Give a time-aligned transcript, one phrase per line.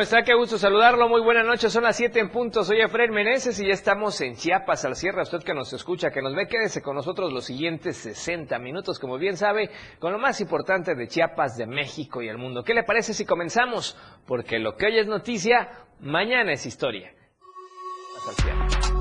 [0.00, 0.22] ¿Cómo está?
[0.22, 1.10] Qué gusto saludarlo.
[1.10, 1.74] Muy buenas noches.
[1.74, 2.64] Son las 7 en punto.
[2.64, 5.20] Soy Efraín Meneses y ya estamos en Chiapas al cierre.
[5.20, 9.18] Usted que nos escucha, que nos ve, quédese con nosotros los siguientes 60 minutos, como
[9.18, 9.68] bien sabe,
[9.98, 12.64] con lo más importante de Chiapas, de México y el mundo.
[12.64, 13.94] ¿Qué le parece si comenzamos?
[14.26, 15.68] Porque lo que hoy es noticia,
[16.00, 17.12] mañana es historia.
[18.16, 18.99] Hasta el cierre.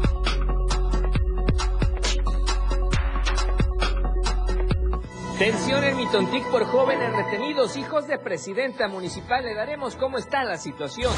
[5.39, 9.41] Tensión en Mitontic por jóvenes retenidos, hijos de presidenta municipal.
[9.41, 11.13] Le daremos cómo está la situación.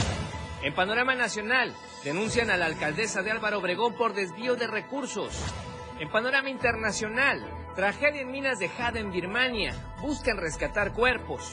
[0.62, 5.36] En Panorama Nacional, denuncian a la alcaldesa de Álvaro Obregón por desvío de recursos.
[6.00, 7.44] En Panorama Internacional,
[7.76, 9.74] tragedia en minas de Jade en Birmania.
[10.04, 11.52] Buscan rescatar cuerpos.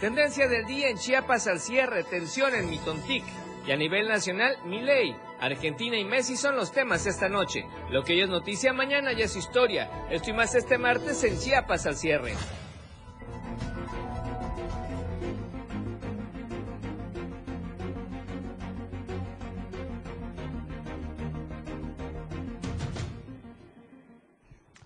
[0.00, 3.22] Tendencia del día en Chiapas al cierre, tensión en Mitontic.
[3.66, 7.66] Y a nivel nacional, Milei, Argentina y Messi son los temas esta noche.
[7.90, 10.06] Lo que es noticia, mañana ya es historia.
[10.10, 12.34] Esto y más este martes en Chiapas al cierre.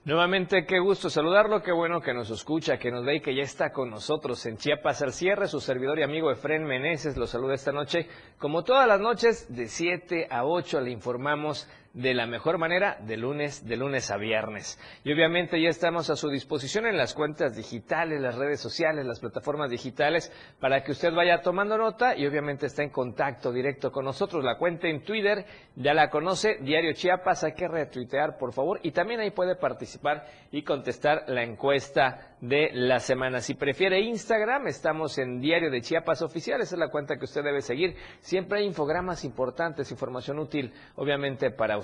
[0.07, 3.43] Nuevamente, qué gusto saludarlo, qué bueno que nos escucha, que nos ve y que ya
[3.43, 5.49] está con nosotros en Chiapas al cierre.
[5.49, 8.07] Su servidor y amigo Efren Meneses lo saluda esta noche.
[8.37, 13.17] Como todas las noches, de 7 a 8 le informamos de la mejor manera de
[13.17, 14.79] lunes, de lunes a viernes.
[15.05, 19.21] Y obviamente ya estamos a su disposición en las cuentas digitales, las redes sociales, las
[19.21, 24.05] plataformas digitales, para que usted vaya tomando nota y obviamente está en contacto directo con
[24.05, 24.45] nosotros.
[24.45, 25.47] La cuenta en Twitter
[25.77, 30.27] ya la conoce, Diario Chiapas, hay que retuitear por favor y también ahí puede participar
[30.51, 33.41] y contestar la encuesta de la semana.
[33.41, 37.45] Si prefiere Instagram, estamos en Diario de Chiapas Oficial, esa es la cuenta que usted
[37.45, 37.97] debe seguir.
[38.19, 41.84] Siempre hay infogramas importantes, información útil, obviamente, para usted.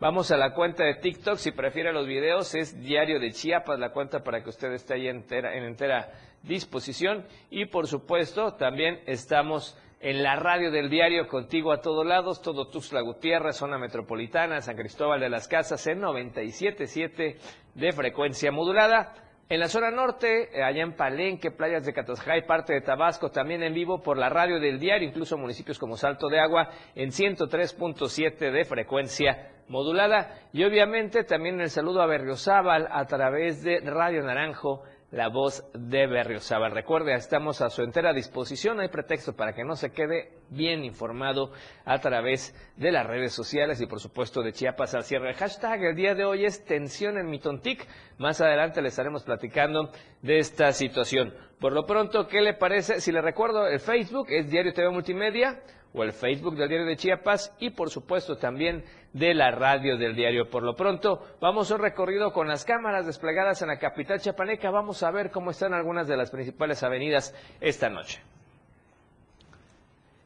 [0.00, 3.90] Vamos a la cuenta de TikTok, si prefiere los videos, es Diario de Chiapas, la
[3.90, 6.12] cuenta para que usted esté ahí entera, en entera
[6.42, 7.26] disposición.
[7.50, 12.68] Y por supuesto, también estamos en la radio del diario contigo a todos lados, todo
[12.68, 17.38] Tuxtla Gutiérrez, zona metropolitana, San Cristóbal de las Casas en 97.7
[17.74, 19.23] de frecuencia modulada.
[19.46, 23.62] En la zona norte, eh, allá en Palenque, playas de Catasjay, parte de Tabasco, también
[23.62, 28.50] en vivo por la radio del diario, incluso municipios como Salto de Agua, en 103.7
[28.50, 30.30] de frecuencia modulada.
[30.54, 34.82] Y obviamente también el saludo a Berriozábal a través de Radio Naranjo
[35.14, 36.72] la voz de Berriozábal.
[36.72, 38.80] Recuerde, estamos a su entera disposición.
[38.80, 41.52] Hay pretexto para que no se quede bien informado
[41.84, 45.30] a través de las redes sociales y, por supuesto, de Chiapas al cierre.
[45.30, 47.86] El hashtag el día de hoy es tensión en Mitontic.
[48.18, 51.32] Más adelante le estaremos platicando de esta situación.
[51.60, 53.00] Por lo pronto, ¿qué le parece?
[53.00, 55.60] Si le recuerdo, el Facebook es Diario TV Multimedia
[55.92, 60.14] o el Facebook del Diario de Chiapas y por supuesto también de la radio del
[60.14, 60.50] diario.
[60.50, 64.70] Por lo pronto, vamos a un recorrido con las cámaras desplegadas en la capital chiapaneca.
[64.70, 68.20] Vamos a ver cómo están algunas de las principales avenidas esta noche.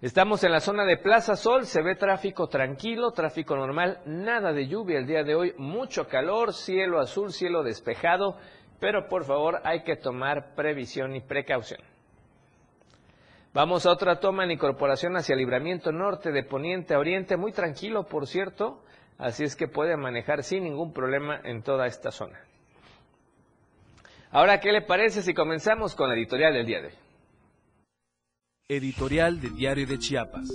[0.00, 4.68] Estamos en la zona de Plaza Sol, se ve tráfico tranquilo, tráfico normal, nada de
[4.68, 8.36] lluvia el día de hoy, mucho calor, cielo azul, cielo despejado,
[8.78, 11.80] pero por favor hay que tomar previsión y precaución.
[13.58, 18.06] Vamos a otra toma en incorporación hacia libramiento norte de poniente a oriente, muy tranquilo
[18.06, 18.84] por cierto,
[19.18, 22.38] así es que puede manejar sin ningún problema en toda esta zona.
[24.30, 26.94] Ahora, ¿qué le parece si comenzamos con la editorial del día de hoy?
[28.68, 30.48] Editorial de Diario de Chiapas.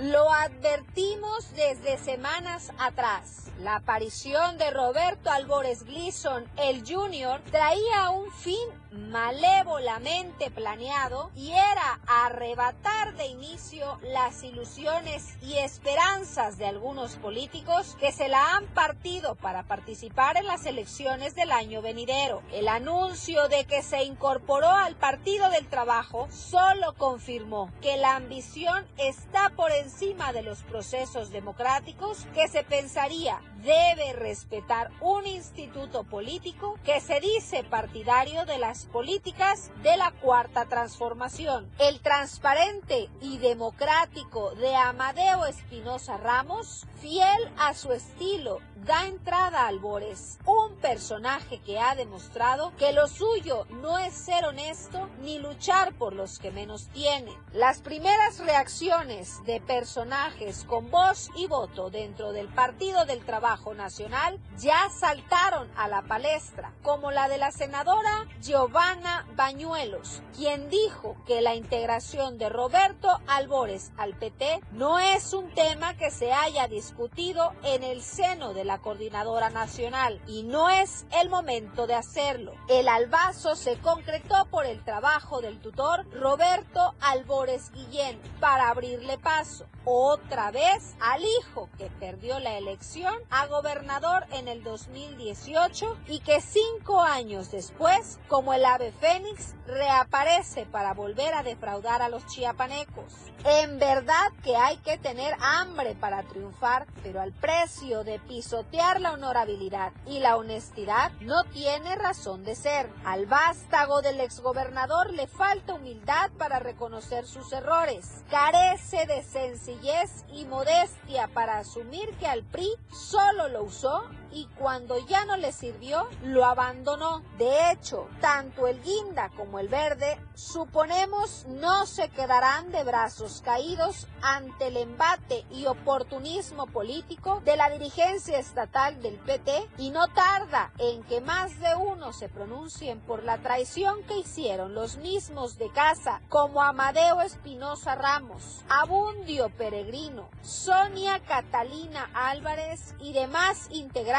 [0.00, 3.50] Lo advertimos desde semanas atrás.
[3.58, 8.54] La aparición de Roberto Albores Gleason, el Junior, traía un fin
[8.92, 18.12] malévolamente planeado y era arrebatar de inicio las ilusiones y esperanzas de algunos políticos que
[18.12, 22.42] se la han partido para participar en las elecciones del año venidero.
[22.52, 28.86] El anuncio de que se incorporó al Partido del Trabajo solo confirmó que la ambición
[28.96, 36.78] está por encima de los procesos democráticos que se pensaría debe respetar un instituto político
[36.84, 41.70] que se dice partidario de las políticas de la cuarta transformación.
[41.78, 49.68] El transparente y democrático de Amadeo Espinosa Ramos, fiel a su estilo, da entrada a
[49.68, 55.94] Albores, un personaje que ha demostrado que lo suyo no es ser honesto ni luchar
[55.94, 57.34] por los que menos tienen.
[57.52, 64.38] Las primeras reacciones de personajes con voz y voto dentro del Partido del Trabajo Nacional
[64.58, 71.40] ya saltaron a la palestra, como la de la senadora Giovanna Bañuelos, quien dijo que
[71.40, 77.54] la integración de Roberto Albores al PT no es un tema que se haya discutido
[77.62, 82.52] en el seno de la Coordinadora Nacional y no es el momento de hacerlo.
[82.68, 89.66] El albazo se concretó por el trabajo del tutor Roberto Albores Guillén para abrirle paso
[89.90, 93.14] otra vez al hijo que perdió la elección
[93.46, 100.94] gobernador en el 2018 y que cinco años después, como el ave fénix, reaparece para
[100.94, 103.14] volver a defraudar a los chiapanecos.
[103.44, 109.12] En verdad que hay que tener hambre para triunfar, pero al precio de pisotear la
[109.12, 112.90] honorabilidad y la honestidad no tiene razón de ser.
[113.04, 118.24] Al vástago del exgobernador le falta humildad para reconocer sus errores.
[118.28, 124.02] Carece de sencillez y modestia para asumir que al PRI solo lo usó
[124.32, 127.22] y cuando ya no le sirvió, lo abandonó.
[127.38, 134.06] De hecho, tanto el guinda como el verde, suponemos, no se quedarán de brazos caídos
[134.22, 140.72] ante el embate y oportunismo político de la dirigencia estatal del PT y no tarda
[140.78, 145.70] en que más de uno se pronuncien por la traición que hicieron los mismos de
[145.70, 154.17] casa, como Amadeo Espinosa Ramos, Abundio Peregrino, Sonia Catalina Álvarez y demás integrantes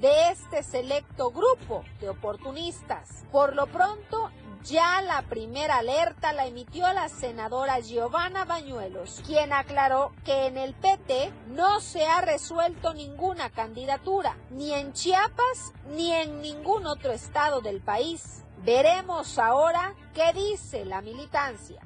[0.00, 3.24] de este selecto grupo de oportunistas.
[3.30, 4.32] Por lo pronto,
[4.64, 10.74] ya la primera alerta la emitió la senadora Giovanna Bañuelos, quien aclaró que en el
[10.74, 17.60] PT no se ha resuelto ninguna candidatura, ni en Chiapas ni en ningún otro estado
[17.60, 18.42] del país.
[18.64, 21.80] Veremos ahora qué dice la militancia.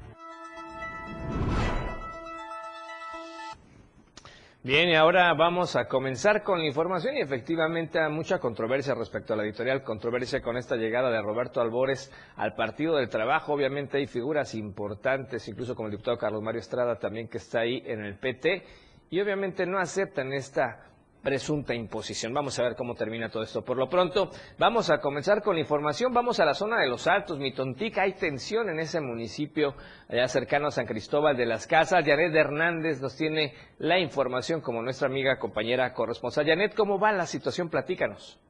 [4.64, 9.34] Bien, y ahora vamos a comenzar con la información y efectivamente hay mucha controversia respecto
[9.34, 13.54] a la editorial, controversia con esta llegada de Roberto Albores al Partido del Trabajo.
[13.54, 17.82] Obviamente hay figuras importantes, incluso como el diputado Carlos Mario Estrada también que está ahí
[17.84, 18.62] en el PT,
[19.10, 20.91] y obviamente no aceptan esta
[21.22, 22.34] presunta imposición.
[22.34, 23.64] Vamos a ver cómo termina todo esto.
[23.64, 26.12] Por lo pronto, vamos a comenzar con la información.
[26.12, 28.02] Vamos a la zona de los Altos, Mitontica.
[28.02, 29.74] Hay tensión en ese municipio
[30.08, 32.04] allá cercano a San Cristóbal de las Casas.
[32.04, 36.46] Janet Hernández nos tiene la información como nuestra amiga compañera corresponsal.
[36.46, 37.70] Janet, ¿cómo va la situación?
[37.70, 38.40] Platícanos.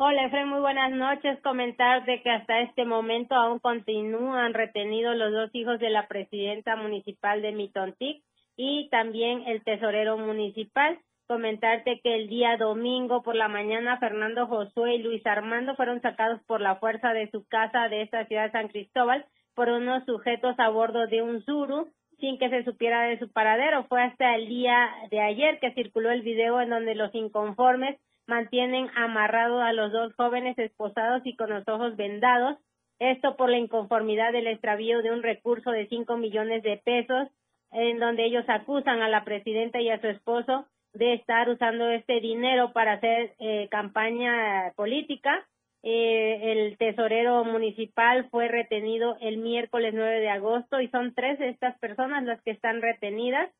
[0.00, 1.40] Hola, Efraín, muy buenas noches.
[1.42, 6.76] Comentar de que hasta este momento aún continúan retenidos los dos hijos de la presidenta
[6.76, 8.22] municipal de Mitontic
[8.56, 14.94] y también el tesorero municipal comentarte que el día domingo por la mañana Fernando Josué
[14.94, 18.52] y Luis Armando fueron sacados por la fuerza de su casa de esta ciudad de
[18.52, 23.18] San Cristóbal por unos sujetos a bordo de un Zuru sin que se supiera de
[23.18, 23.84] su paradero.
[23.84, 28.88] Fue hasta el día de ayer que circuló el video en donde los inconformes mantienen
[28.96, 32.56] amarrados a los dos jóvenes esposados y con los ojos vendados.
[32.98, 37.28] Esto por la inconformidad del extravío de un recurso de cinco millones de pesos,
[37.70, 40.66] en donde ellos acusan a la presidenta y a su esposo
[40.98, 45.46] de estar usando este dinero para hacer eh, campaña política.
[45.82, 51.50] Eh, el tesorero municipal fue retenido el miércoles 9 de agosto y son tres de
[51.50, 53.50] estas personas las que están retenidas.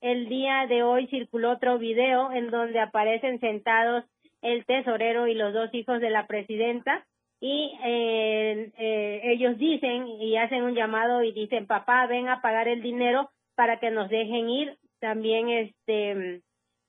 [0.00, 4.04] El día de hoy circuló otro video en donde aparecen sentados
[4.40, 7.06] el tesorero y los dos hijos de la presidenta
[7.40, 12.68] y eh, eh, ellos dicen y hacen un llamado y dicen papá ven a pagar
[12.68, 16.42] el dinero para que nos dejen ir también este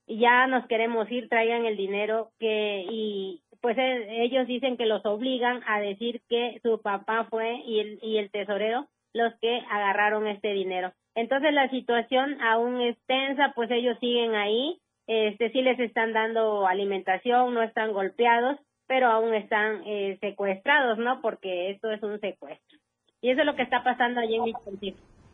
[0.07, 5.05] ya nos queremos ir, traigan el dinero que y pues eh, ellos dicen que los
[5.05, 10.27] obligan a decir que su papá fue y el, y el tesorero los que agarraron
[10.27, 10.93] este dinero.
[11.15, 16.67] Entonces la situación aún es tensa, pues ellos siguen ahí, este sí les están dando
[16.67, 21.21] alimentación, no están golpeados, pero aún están eh, secuestrados, ¿no?
[21.21, 22.77] Porque esto es un secuestro.
[23.21, 24.53] Y eso es lo que está pasando allí en mi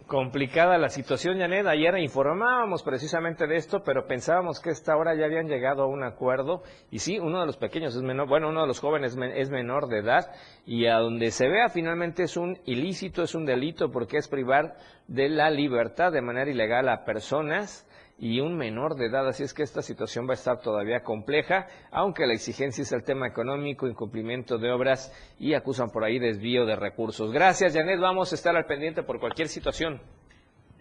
[0.07, 1.65] Complicada la situación, Janet.
[1.65, 6.03] Ayer informábamos precisamente de esto, pero pensábamos que esta hora ya habían llegado a un
[6.03, 6.61] acuerdo.
[6.91, 9.87] Y sí, uno de los pequeños es menor, bueno, uno de los jóvenes es menor
[9.87, 10.29] de edad.
[10.65, 14.75] Y a donde se vea finalmente es un ilícito, es un delito, porque es privar
[15.07, 17.87] de la libertad de manera ilegal a personas
[18.23, 21.67] y un menor de edad, así es que esta situación va a estar todavía compleja,
[21.91, 26.65] aunque la exigencia es el tema económico, incumplimiento de obras y acusan por ahí desvío
[26.65, 27.33] de recursos.
[27.33, 29.99] Gracias, Janet, vamos a estar al pendiente por cualquier situación.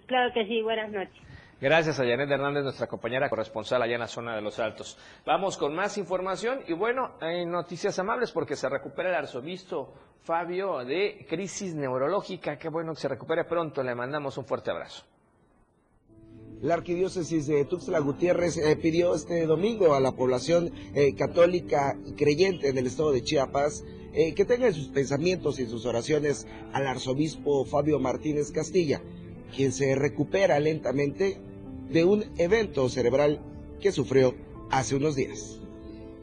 [0.06, 1.20] Claro que sí, buenas noches.
[1.60, 4.96] Gracias a Janet Hernández, nuestra compañera corresponsal allá en la zona de los Altos.
[5.26, 10.84] Vamos con más información y bueno, hay noticias amables porque se recupera el arzobispo Fabio
[10.84, 12.56] de crisis neurológica.
[12.56, 13.82] Qué bueno que se recupere pronto.
[13.82, 15.04] Le mandamos un fuerte abrazo.
[16.62, 22.12] La arquidiócesis de Tuxtla Gutiérrez eh, pidió este domingo a la población eh, católica y
[22.12, 26.46] creyente en el estado de Chiapas eh, que tenga en sus pensamientos y sus oraciones
[26.72, 29.02] al arzobispo Fabio Martínez Castilla,
[29.56, 31.38] quien se recupera lentamente
[31.90, 33.40] de un evento cerebral
[33.80, 34.36] que sufrió
[34.70, 35.61] hace unos días.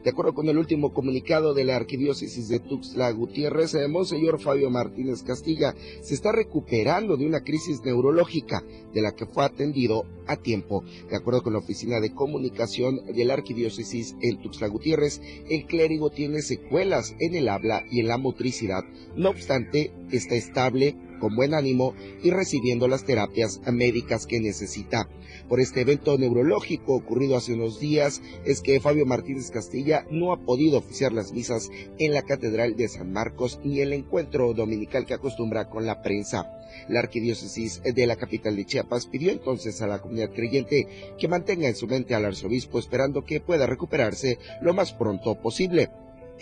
[0.02, 4.70] De acuerdo con el último comunicado de la Arquidiócesis de Tuxtla Gutiérrez, el Monseñor Fabio
[4.70, 8.64] Martínez Castilla se está recuperando de una crisis neurológica
[8.94, 10.84] de la que fue atendido a tiempo.
[11.10, 16.08] De acuerdo con la Oficina de Comunicación de la Arquidiócesis en Tuxtla Gutiérrez, el clérigo
[16.08, 18.84] tiene secuelas en el habla y en la motricidad.
[19.16, 25.08] No obstante, está estable, con buen ánimo y recibiendo las terapias médicas que necesita.
[25.48, 30.38] Por este evento neurológico ocurrido hace unos días es que Fabio Martínez Castilla no ha
[30.38, 35.14] podido oficiar las misas en la Catedral de San Marcos ni el encuentro dominical que
[35.14, 36.50] acostumbra con la prensa.
[36.88, 40.86] La arquidiócesis de la capital de Chiapas pidió entonces a la comunidad creyente
[41.18, 45.90] que mantenga en su mente al arzobispo esperando que pueda recuperarse lo más pronto posible.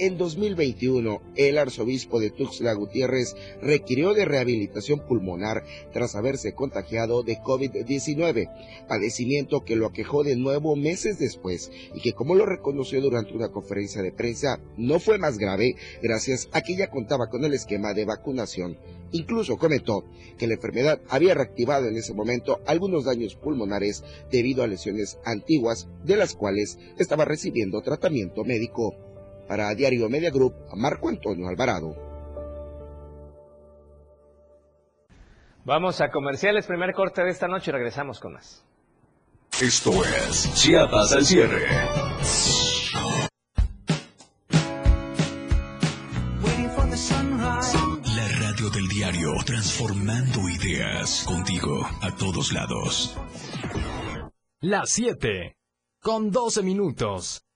[0.01, 7.39] En 2021, el arzobispo de Tuxtla Gutiérrez requirió de rehabilitación pulmonar tras haberse contagiado de
[7.39, 13.35] COVID-19, padecimiento que lo aquejó de nuevo meses después y que, como lo reconoció durante
[13.35, 17.55] una conferencia de prensa, no fue más grave gracias a que ya contaba con el
[17.55, 18.79] esquema de vacunación.
[19.11, 20.05] Incluso comentó
[20.37, 25.89] que la enfermedad había reactivado en ese momento algunos daños pulmonares debido a lesiones antiguas
[26.05, 28.95] de las cuales estaba recibiendo tratamiento médico.
[29.49, 31.97] Para Diario Media Group, Marco Antonio Alvarado.
[35.65, 38.65] Vamos a comerciales, primer corte de esta noche y regresamos con más.
[39.61, 41.67] Esto es Chiapas al cierre.
[48.17, 53.17] La radio del diario, transformando ideas contigo a todos lados.
[54.61, 55.57] Las 7,
[56.01, 57.48] con 12 minutos.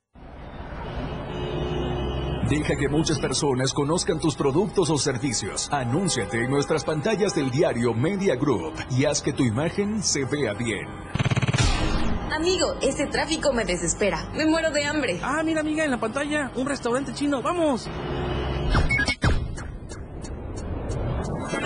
[2.48, 5.68] Deja que muchas personas conozcan tus productos o servicios.
[5.72, 10.52] Anúnciate en nuestras pantallas del diario Media Group y haz que tu imagen se vea
[10.52, 10.88] bien.
[12.34, 14.28] Amigo, este tráfico me desespera.
[14.34, 15.20] Me muero de hambre.
[15.22, 17.42] Ah, mira amiga, en la pantalla, un restaurante chino.
[17.42, 17.88] ¡Vamos!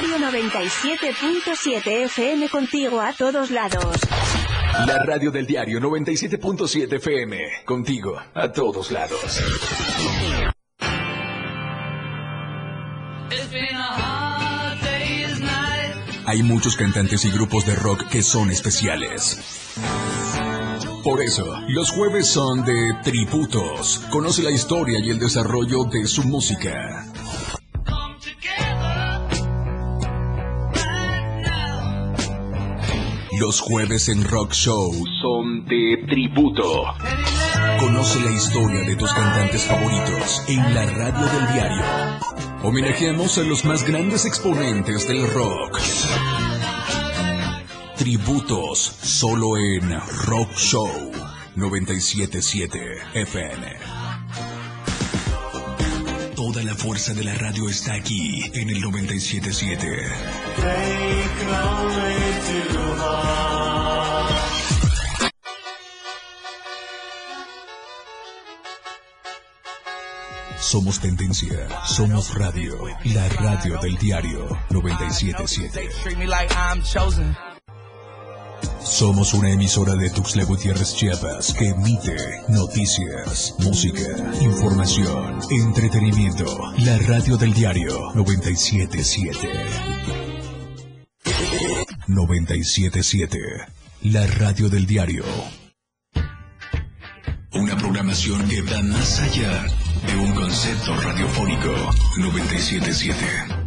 [0.00, 3.96] 97.7 FM contigo a todos lados.
[4.86, 7.38] La radio del diario 97.7 FM.
[7.66, 9.40] Contigo a todos lados.
[16.24, 19.38] Hay muchos cantantes y grupos de rock que son especiales.
[21.04, 23.98] Por eso, los jueves son de tributos.
[24.10, 27.04] Conoce la historia y el desarrollo de su música.
[33.42, 36.84] Los jueves en Rock Show son de tributo.
[37.80, 41.82] Conoce la historia de tus cantantes favoritos en la radio del diario.
[42.62, 45.80] Homenajeamos a los más grandes exponentes del rock.
[47.96, 49.90] Tributos solo en
[50.24, 51.10] Rock Show
[51.56, 52.78] 977
[53.14, 53.91] FM.
[56.44, 59.86] Toda la fuerza de la radio está aquí en el 977.
[70.58, 75.90] Somos tendencia, somos radio, la radio del diario 977.
[78.92, 82.14] Somos una emisora de Tuxtla Gutiérrez Chiapas que emite
[82.48, 84.02] noticias, música,
[84.42, 86.44] información, entretenimiento.
[86.76, 89.48] La radio del diario 977.
[92.06, 93.38] 977.
[94.02, 95.24] La radio del diario.
[97.54, 99.64] Una programación que va más allá
[100.06, 101.72] de un concepto radiofónico
[102.18, 103.61] 977.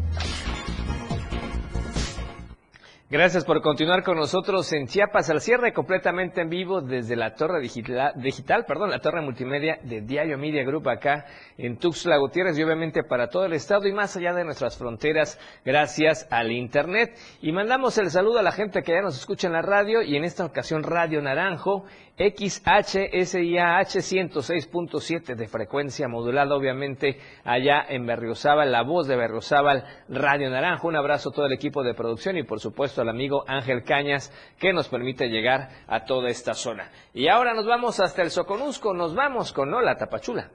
[3.08, 7.62] Gracias por continuar con nosotros en Chiapas al cierre completamente en vivo desde la torre
[7.62, 11.24] digital, digital, perdón, la torre multimedia de Diario Media Group acá
[11.56, 15.40] en Tuxtla Gutiérrez y obviamente para todo el estado y más allá de nuestras fronteras
[15.64, 17.16] gracias al internet.
[17.44, 20.16] Y mandamos el saludo a la gente que ya nos escucha en la radio y
[20.16, 21.86] en esta ocasión Radio Naranjo
[22.18, 30.88] XHSIAH 106.7 de frecuencia modulada, obviamente allá en Berriozábal, la voz de Berriozábal, Radio Naranjo.
[30.88, 34.32] Un abrazo a todo el equipo de producción y por supuesto al amigo Ángel Cañas
[34.58, 36.90] que nos permite llegar a toda esta zona.
[37.14, 40.52] Y ahora nos vamos hasta el Soconusco, nos vamos con Hola Tapachula.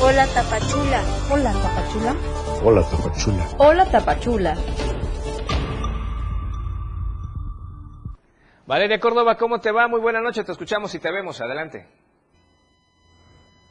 [0.00, 1.02] Hola Tapachula.
[1.30, 2.14] Hola Tapachula.
[2.64, 3.48] Hola Tapachula.
[3.58, 4.56] Hola Tapachula.
[8.68, 9.88] Valeria Córdoba, ¿cómo te va?
[9.88, 11.40] Muy buena noche, te escuchamos y te vemos.
[11.40, 11.88] Adelante.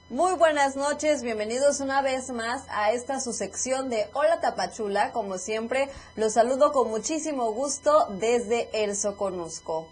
[0.09, 5.11] Muy buenas noches, bienvenidos una vez más a esta su sección de Hola Tapachula.
[5.11, 9.87] Como siempre, los saludo con muchísimo gusto desde el Soconusco.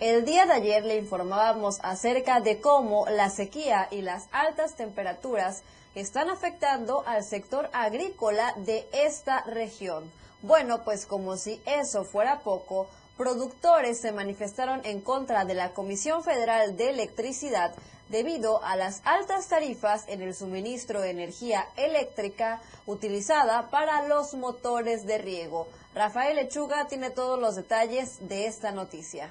[0.00, 5.62] El día de ayer le informábamos acerca de cómo la sequía y las altas temperaturas
[5.94, 10.10] están afectando al sector agrícola de esta región.
[10.42, 12.88] Bueno, pues como si eso fuera poco,
[13.18, 17.74] productores se manifestaron en contra de la Comisión Federal de Electricidad
[18.08, 25.04] debido a las altas tarifas en el suministro de energía eléctrica utilizada para los motores
[25.04, 25.66] de riego.
[25.94, 29.30] Rafael Lechuga tiene todos los detalles de esta noticia.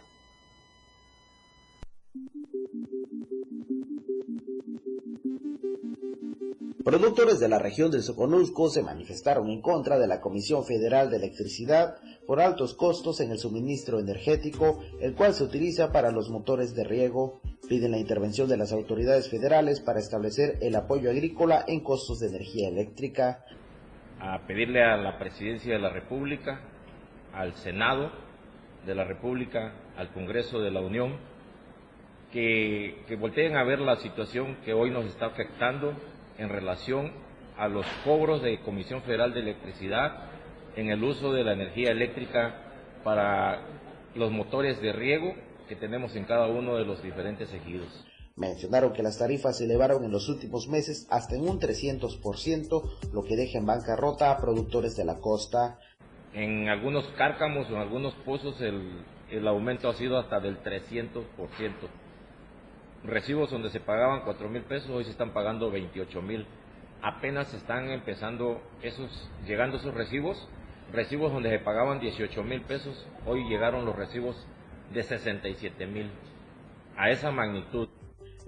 [6.83, 11.17] Productores de la región de Soconusco se manifestaron en contra de la Comisión Federal de
[11.17, 16.73] Electricidad por altos costos en el suministro energético, el cual se utiliza para los motores
[16.73, 17.41] de riego.
[17.69, 22.29] Piden la intervención de las autoridades federales para establecer el apoyo agrícola en costos de
[22.29, 23.43] energía eléctrica.
[24.19, 26.61] A pedirle a la Presidencia de la República,
[27.33, 28.11] al Senado
[28.85, 31.17] de la República, al Congreso de la Unión,
[32.31, 35.93] que, que volteen a ver la situación que hoy nos está afectando
[36.37, 37.11] en relación
[37.57, 40.29] a los cobros de Comisión Federal de Electricidad
[40.75, 42.55] en el uso de la energía eléctrica
[43.03, 43.61] para
[44.15, 45.33] los motores de riego
[45.67, 48.05] que tenemos en cada uno de los diferentes ejidos.
[48.35, 53.23] Mencionaron que las tarifas se elevaron en los últimos meses hasta en un 300%, lo
[53.23, 55.79] que deja en bancarrota a productores de la costa.
[56.33, 61.23] En algunos cárcamos o en algunos pozos el, el aumento ha sido hasta del 300%
[63.07, 66.45] recibos donde se pagaban 4 mil pesos, hoy se están pagando 28 mil.
[67.01, 70.47] Apenas están empezando esos, llegando esos recibos,
[70.91, 74.35] recibos donde se pagaban 18 mil pesos, hoy llegaron los recibos
[74.93, 76.11] de 67 mil.
[76.97, 77.89] A esa magnitud.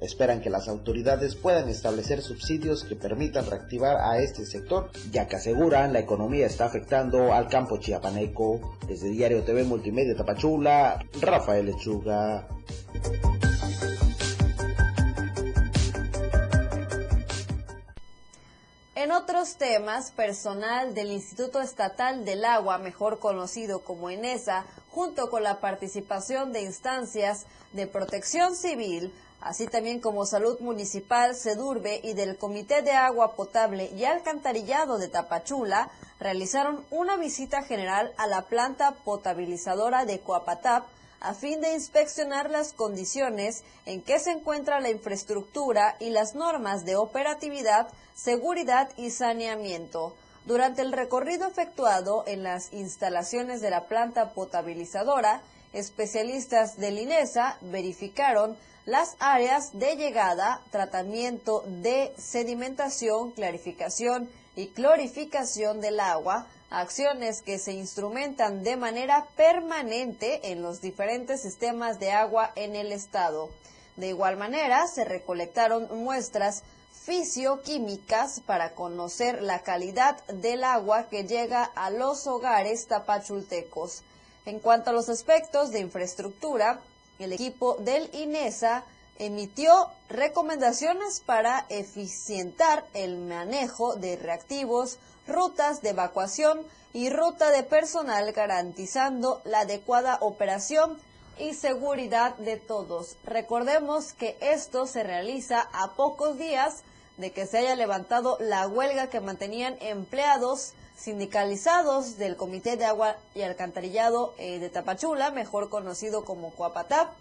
[0.01, 5.35] Esperan que las autoridades puedan establecer subsidios que permitan reactivar a este sector, ya que
[5.35, 8.77] aseguran la economía está afectando al campo chiapaneco.
[8.87, 12.47] Desde Diario TV Multimedia Tapachula, Rafael Lechuga.
[19.19, 25.59] Otros temas, personal del Instituto Estatal del Agua, mejor conocido como ENESA, junto con la
[25.59, 32.81] participación de instancias de protección civil, así también como Salud Municipal, Sedurbe y del Comité
[32.81, 40.05] de Agua Potable y Alcantarillado de Tapachula, realizaron una visita general a la planta potabilizadora
[40.05, 40.85] de Coapatap,
[41.21, 46.85] a fin de inspeccionar las condiciones en que se encuentra la infraestructura y las normas
[46.85, 50.15] de operatividad, seguridad y saneamiento.
[50.45, 55.41] Durante el recorrido efectuado en las instalaciones de la planta potabilizadora,
[55.73, 65.99] especialistas del INESA verificaron las áreas de llegada, tratamiento de sedimentación, clarificación y clorificación del
[65.99, 72.75] agua, acciones que se instrumentan de manera permanente en los diferentes sistemas de agua en
[72.75, 73.49] el estado.
[73.95, 76.63] De igual manera, se recolectaron muestras
[77.03, 84.03] fisioquímicas para conocer la calidad del agua que llega a los hogares tapachultecos.
[84.45, 86.79] En cuanto a los aspectos de infraestructura,
[87.17, 88.83] el equipo del INESA
[89.17, 94.97] emitió recomendaciones para eficientar el manejo de reactivos,
[95.29, 96.59] rutas de evacuación
[96.93, 100.97] y ruta de personal garantizando la adecuada operación
[101.37, 103.15] y seguridad de todos.
[103.23, 106.83] Recordemos que esto se realiza a pocos días
[107.17, 113.15] de que se haya levantado la huelga que mantenían empleados sindicalizados del Comité de Agua
[113.33, 117.11] y Alcantarillado eh, de Tapachula, mejor conocido como Coapatap.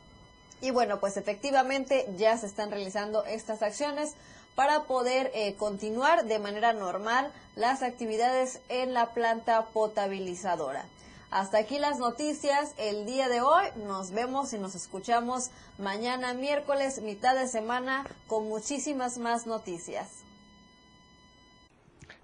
[0.60, 4.14] Y bueno, pues efectivamente ya se están realizando estas acciones
[4.54, 10.84] para poder eh, continuar de manera normal las actividades en la planta potabilizadora.
[11.30, 13.66] Hasta aquí las noticias el día de hoy.
[13.76, 20.08] Nos vemos y nos escuchamos mañana miércoles, mitad de semana, con muchísimas más noticias.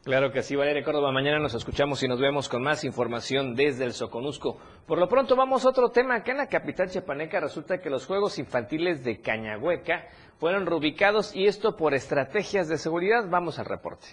[0.04, 1.12] Claro que sí, Valeria Córdoba.
[1.12, 4.58] Mañana nos escuchamos y nos vemos con más información desde el Soconusco.
[4.86, 6.16] Por lo pronto vamos a otro tema.
[6.16, 10.06] Acá en la capital chiapaneca resulta que los Juegos Infantiles de Cañahueca
[10.38, 13.30] fueron reubicados y esto por estrategias de seguridad.
[13.30, 14.06] Vamos al reporte.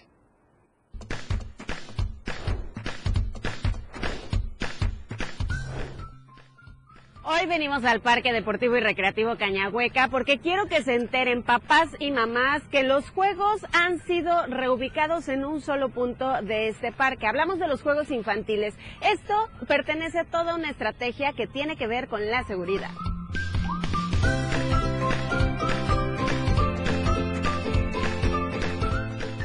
[7.23, 12.09] Hoy venimos al Parque Deportivo y Recreativo Cañahueca porque quiero que se enteren papás y
[12.09, 17.27] mamás que los juegos han sido reubicados en un solo punto de este parque.
[17.27, 18.73] Hablamos de los juegos infantiles.
[19.01, 19.35] Esto
[19.67, 22.89] pertenece a toda una estrategia que tiene que ver con la seguridad.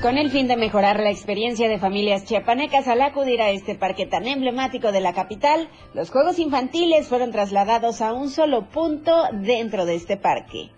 [0.06, 4.06] Con el fin de mejorar la experiencia de familias chiapanecas al acudir a este parque
[4.06, 9.84] tan emblemático de la capital, los juegos infantiles fueron trasladados a un solo punto dentro
[9.84, 10.70] de este parque.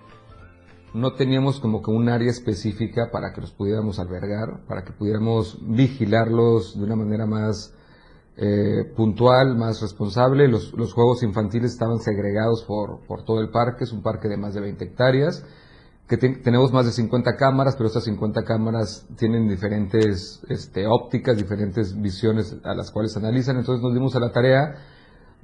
[0.94, 5.58] No teníamos como que un área específica para que los pudiéramos albergar, para que pudiéramos
[5.60, 7.74] vigilarlos de una manera más
[8.38, 10.48] eh, puntual, más responsable.
[10.48, 14.54] Los, juegos infantiles estaban segregados por, por todo el parque, es un parque de más
[14.54, 15.44] de 20 hectáreas
[16.08, 22.00] que tenemos más de 50 cámaras, pero estas 50 cámaras tienen diferentes este, ópticas, diferentes
[22.00, 23.58] visiones a las cuales analizan.
[23.58, 24.76] Entonces nos dimos a la tarea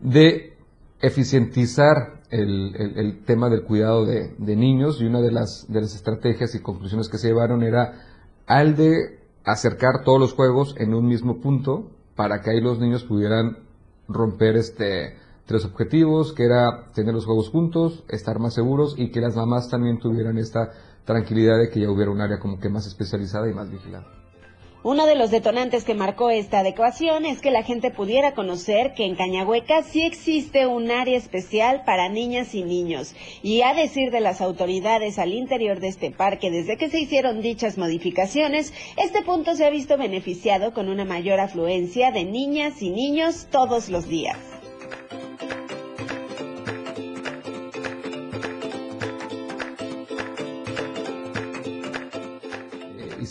[0.00, 0.57] de
[1.03, 6.61] eficientizar el, tema del cuidado de, niños y una de las, de las estrategias y
[6.61, 8.00] conclusiones que se llevaron era
[8.46, 13.05] al de acercar todos los juegos en un mismo punto para que ahí los niños
[13.05, 13.59] pudieran
[14.09, 19.21] romper este tres objetivos, que era tener los juegos juntos, estar más seguros y que
[19.21, 20.71] las mamás también tuvieran esta
[21.05, 24.07] tranquilidad de que ya hubiera un área como que más especializada y más vigilada.
[24.85, 29.07] Uno de los detonantes que marcó esta adecuación es que la gente pudiera conocer que
[29.07, 33.15] en Cañahueca sí existe un área especial para niñas y niños.
[33.43, 37.41] Y a decir de las autoridades al interior de este parque, desde que se hicieron
[37.41, 42.91] dichas modificaciones, este punto se ha visto beneficiado con una mayor afluencia de niñas y
[42.91, 44.37] niños todos los días.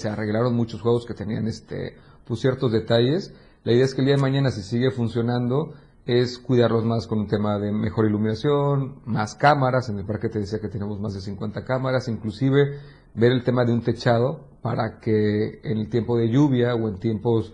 [0.03, 3.33] Se arreglaron muchos juegos que tenían este pues ciertos detalles.
[3.63, 5.73] La idea es que el día de mañana si sigue funcionando
[6.05, 10.39] es cuidarlos más con un tema de mejor iluminación, más cámaras, en el parque te
[10.39, 12.79] decía que tenemos más de 50 cámaras, inclusive
[13.13, 16.99] ver el tema de un techado para que en el tiempo de lluvia o en
[16.99, 17.53] tiempos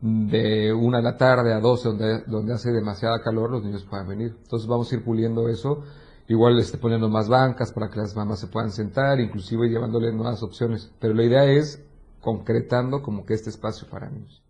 [0.00, 4.06] de una de la tarde a 12 donde, donde hace demasiada calor los niños puedan
[4.06, 4.36] venir.
[4.44, 5.82] Entonces vamos a ir puliendo eso
[6.30, 10.44] Igual esté poniendo más bancas para que las mamás se puedan sentar, inclusive llevándole nuevas
[10.44, 10.92] opciones.
[11.00, 11.84] Pero la idea es
[12.20, 14.40] concretando como que este espacio para niños.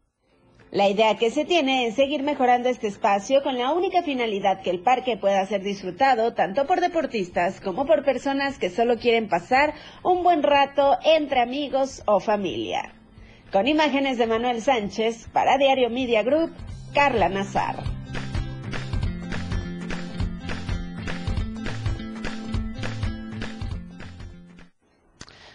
[0.73, 4.69] La idea que se tiene es seguir mejorando este espacio con la única finalidad que
[4.69, 9.73] el parque pueda ser disfrutado tanto por deportistas como por personas que solo quieren pasar
[10.03, 12.93] un buen rato entre amigos o familia.
[13.53, 16.51] Con imágenes de Manuel Sánchez para Diario Media Group,
[16.93, 18.00] Carla Nazar.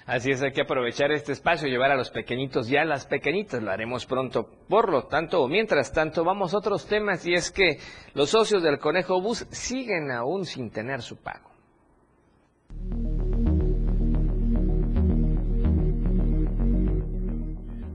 [0.05, 3.63] Así es, hay que aprovechar este espacio, llevar a los pequeñitos y a las pequeñitas,
[3.63, 4.47] lo haremos pronto.
[4.69, 7.79] Por lo tanto, o mientras tanto, vamos a otros temas y es que
[8.13, 11.54] los socios del Conejo Bus siguen aún sin tener su pago.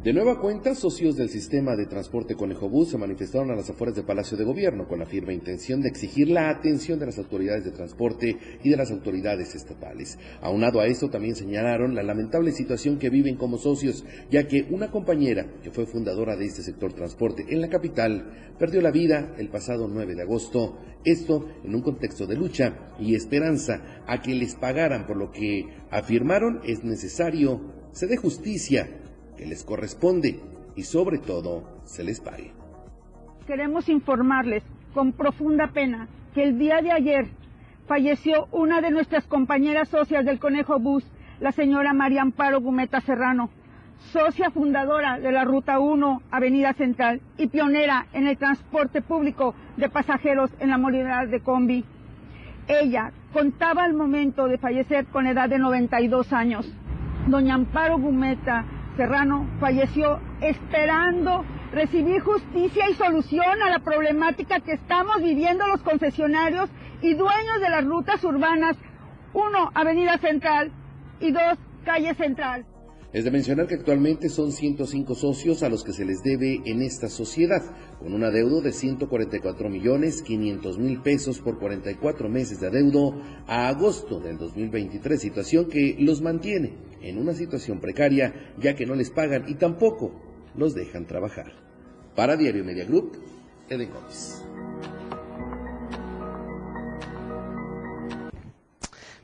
[0.03, 3.95] De nueva cuenta, socios del sistema de transporte Conejo Bus se manifestaron a las afueras
[3.95, 7.67] del Palacio de Gobierno con la firme intención de exigir la atención de las autoridades
[7.67, 10.19] de transporte y de las autoridades estatales.
[10.41, 14.91] Aunado a esto, también señalaron la lamentable situación que viven como socios, ya que una
[14.91, 19.51] compañera que fue fundadora de este sector transporte en la capital perdió la vida el
[19.51, 20.79] pasado 9 de agosto.
[21.05, 25.67] Esto en un contexto de lucha y esperanza a que les pagaran por lo que
[25.91, 29.00] afirmaron es necesario se dé justicia
[29.41, 30.39] que les corresponde
[30.77, 32.53] y sobre todo se les pague.
[33.47, 37.27] Queremos informarles con profunda pena que el día de ayer
[37.89, 43.49] falleció una de nuestras compañeras socias del Conejo Bus, la señora María Amparo Gumeta Serrano,
[44.13, 49.89] socia fundadora de la Ruta 1, Avenida Central, y pionera en el transporte público de
[49.89, 51.83] pasajeros en la modalidad de combi.
[52.69, 56.71] Ella contaba al momento de fallecer con edad de 92 años.
[57.27, 58.67] Doña Amparo Gumeta
[59.01, 66.69] Serrano falleció esperando recibir justicia y solución a la problemática que estamos viviendo los concesionarios
[67.01, 68.77] y dueños de las rutas urbanas,
[69.33, 70.71] uno, Avenida Central
[71.19, 72.67] y dos, Calle Central.
[73.13, 76.81] Es de mencionar que actualmente son 105 socios a los que se les debe en
[76.81, 77.61] esta sociedad,
[77.99, 83.67] con un adeudo de 144 millones 500 mil pesos por 44 meses de adeudo a
[83.67, 89.11] agosto del 2023, situación que los mantiene en una situación precaria ya que no les
[89.11, 90.13] pagan y tampoco
[90.57, 91.53] los dejan trabajar.
[92.15, 93.19] Para Diario Media Group,
[93.69, 94.50] Eden Gómez.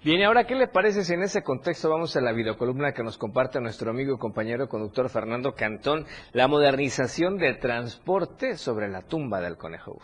[0.06, 3.18] Bien, ahora, ¿qué le parece si en ese contexto vamos a la videocolumna que nos
[3.18, 9.40] comparte nuestro amigo y compañero conductor Fernando Cantón, la modernización del transporte sobre la tumba
[9.40, 9.94] del Conejo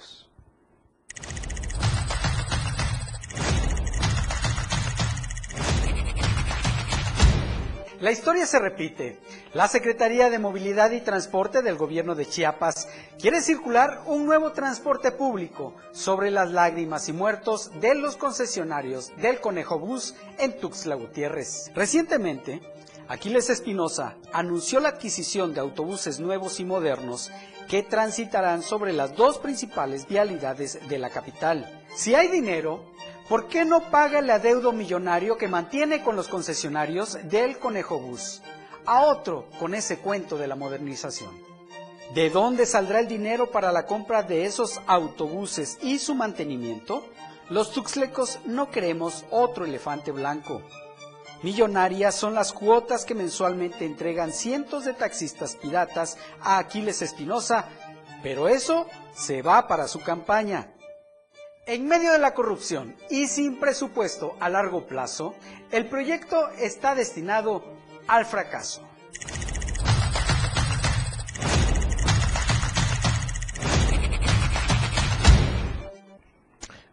[8.03, 9.21] La historia se repite.
[9.55, 15.13] La Secretaría de Movilidad y Transporte del gobierno de Chiapas quiere circular un nuevo transporte
[15.13, 21.71] público sobre las lágrimas y muertos de los concesionarios del Conejo Bus en Tuxtla Gutiérrez.
[21.77, 22.61] Recientemente,
[23.07, 27.31] Aquiles Espinosa anunció la adquisición de autobuses nuevos y modernos
[27.69, 31.85] que transitarán sobre las dos principales vialidades de la capital.
[31.95, 32.92] Si hay dinero,
[33.33, 38.43] ¿por qué no paga el adeudo millonario que mantiene con los concesionarios del Conejo Bus?
[38.85, 41.31] A otro con ese cuento de la modernización.
[42.13, 47.09] ¿De dónde saldrá el dinero para la compra de esos autobuses y su mantenimiento?
[47.49, 50.61] Los tuxlecos no queremos otro elefante blanco.
[51.43, 57.65] Millonarias son las cuotas que mensualmente entregan cientos de taxistas piratas a Aquiles Espinosa,
[58.23, 60.75] pero eso se va para su campaña.
[61.65, 65.37] En medio de la corrupción y sin presupuesto a largo plazo,
[65.71, 67.63] el proyecto está destinado
[68.09, 68.83] al fracaso.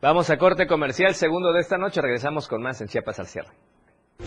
[0.01, 3.49] Vamos a corte comercial, segundo de esta noche, regresamos con más en Chiapas al cierre.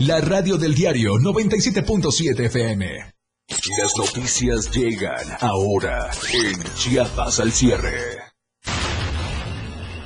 [0.01, 3.13] La radio del diario 97.7 FM.
[3.49, 8.32] Las noticias llegan ahora en Chiapas al cierre.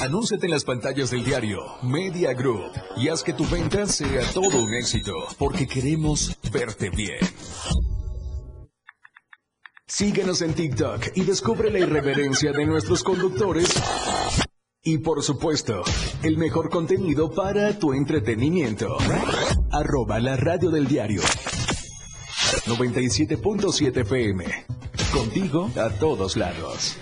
[0.00, 4.62] Anúnciate en las pantallas del diario Media Group y haz que tu venta sea todo
[4.62, 7.18] un éxito, porque queremos verte bien.
[9.86, 13.72] Síguenos en TikTok y descubre la irreverencia de nuestros conductores.
[14.82, 15.82] Y por supuesto,
[16.22, 18.98] el mejor contenido para tu entretenimiento.
[19.70, 21.22] Arroba la radio del diario.
[22.66, 24.44] 97.7 FM.
[25.12, 26.98] Contigo a todos lados.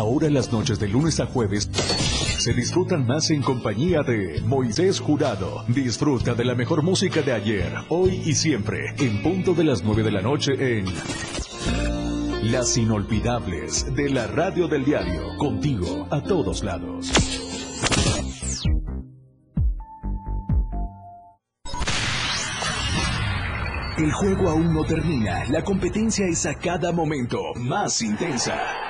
[0.00, 5.62] Ahora las noches de lunes a jueves se disfrutan más en compañía de Moisés Jurado.
[5.68, 10.02] Disfruta de la mejor música de ayer, hoy y siempre, en punto de las 9
[10.02, 10.86] de la noche en
[12.50, 17.12] Las Inolvidables de la Radio del Diario, contigo a todos lados.
[23.98, 28.89] El juego aún no termina, la competencia es a cada momento más intensa.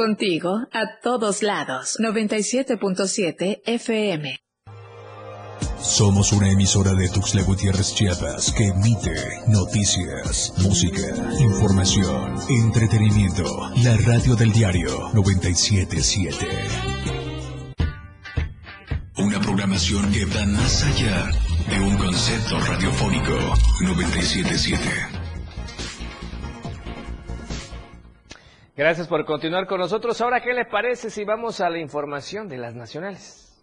[0.00, 1.98] Contigo a todos lados.
[2.00, 4.34] 97.7 FM.
[5.78, 9.12] Somos una emisora de Tuxtla Gutiérrez Chiapas que emite
[9.48, 11.02] noticias, música,
[11.38, 13.44] información, entretenimiento.
[13.84, 16.46] La radio del diario 977.
[19.18, 21.30] Una programación que va más allá
[21.68, 23.36] de un concepto radiofónico
[23.82, 25.19] 977.
[28.80, 30.18] Gracias por continuar con nosotros.
[30.22, 33.62] Ahora, ¿qué le parece si vamos a la información de las nacionales?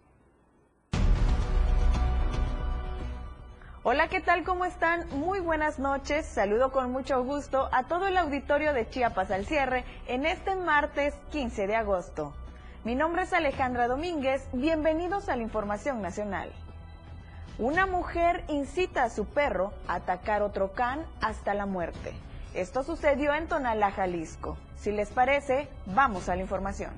[3.81, 4.43] Hola, ¿qué tal?
[4.43, 5.09] ¿Cómo están?
[5.17, 6.23] Muy buenas noches.
[6.27, 11.15] Saludo con mucho gusto a todo el auditorio de Chiapas al cierre en este martes
[11.31, 12.35] 15 de agosto.
[12.83, 14.47] Mi nombre es Alejandra Domínguez.
[14.53, 16.51] Bienvenidos a la Información Nacional.
[17.57, 22.13] Una mujer incita a su perro a atacar otro can hasta la muerte.
[22.53, 24.57] Esto sucedió en Tonalá, Jalisco.
[24.79, 26.91] Si les parece, vamos a la información.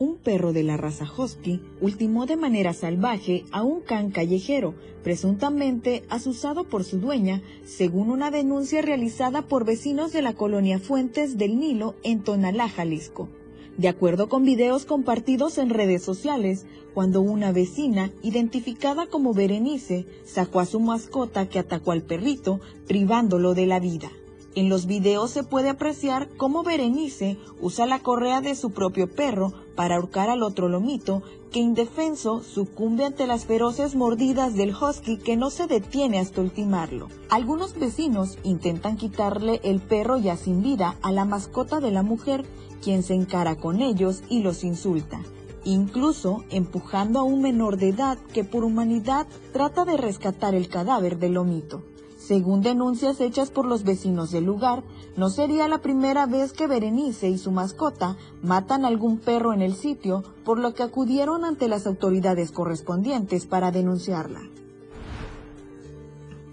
[0.00, 6.04] Un perro de la raza husky ultimó de manera salvaje a un can callejero, presuntamente
[6.08, 11.58] asusado por su dueña, según una denuncia realizada por vecinos de la colonia Fuentes del
[11.58, 13.28] Nilo en Tonalá, Jalisco.
[13.76, 20.60] De acuerdo con videos compartidos en redes sociales, cuando una vecina, identificada como Berenice, sacó
[20.60, 24.10] a su mascota que atacó al perrito, privándolo de la vida.
[24.58, 29.52] En los videos se puede apreciar cómo Berenice usa la correa de su propio perro
[29.76, 35.36] para ahorcar al otro lomito, que indefenso sucumbe ante las feroces mordidas del husky que
[35.36, 37.06] no se detiene hasta ultimarlo.
[37.30, 42.44] Algunos vecinos intentan quitarle el perro ya sin vida a la mascota de la mujer,
[42.82, 45.20] quien se encara con ellos y los insulta,
[45.62, 51.20] incluso empujando a un menor de edad que por humanidad trata de rescatar el cadáver
[51.20, 51.84] del lomito.
[52.28, 54.82] Según denuncias hechas por los vecinos del lugar,
[55.16, 59.62] no sería la primera vez que Berenice y su mascota matan a algún perro en
[59.62, 64.42] el sitio, por lo que acudieron ante las autoridades correspondientes para denunciarla.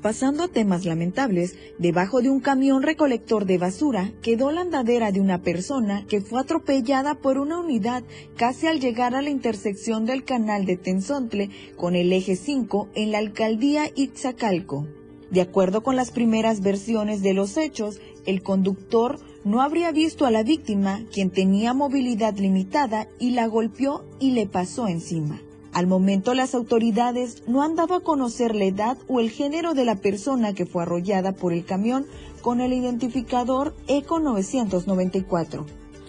[0.02, 5.20] Pasando a temas lamentables, debajo de un camión recolector de basura quedó la andadera de
[5.20, 8.06] una persona que fue atropellada por una unidad
[8.38, 13.12] casi al llegar a la intersección del canal de Tenzontle con el eje 5 en
[13.12, 14.88] la alcaldía Itzacalco.
[15.32, 20.32] De acuerdo con las primeras versiones de los hechos, el conductor no habría visto a
[20.32, 25.42] la víctima, quien tenía movilidad limitada, y la golpeó y le pasó encima.
[25.72, 29.84] Al momento las autoridades no han dado a conocer la edad o el género de
[29.84, 32.06] la persona que fue arrollada por el camión
[32.42, 35.66] con el identificador ECO 994.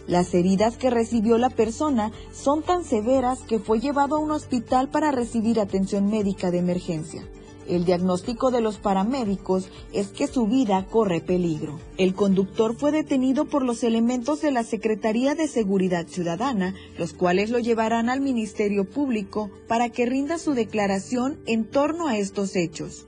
[0.07, 4.88] Las heridas que recibió la persona son tan severas que fue llevado a un hospital
[4.88, 7.26] para recibir atención médica de emergencia.
[7.68, 11.79] El diagnóstico de los paramédicos es que su vida corre peligro.
[11.98, 17.50] El conductor fue detenido por los elementos de la Secretaría de Seguridad Ciudadana, los cuales
[17.50, 23.07] lo llevarán al Ministerio Público para que rinda su declaración en torno a estos hechos.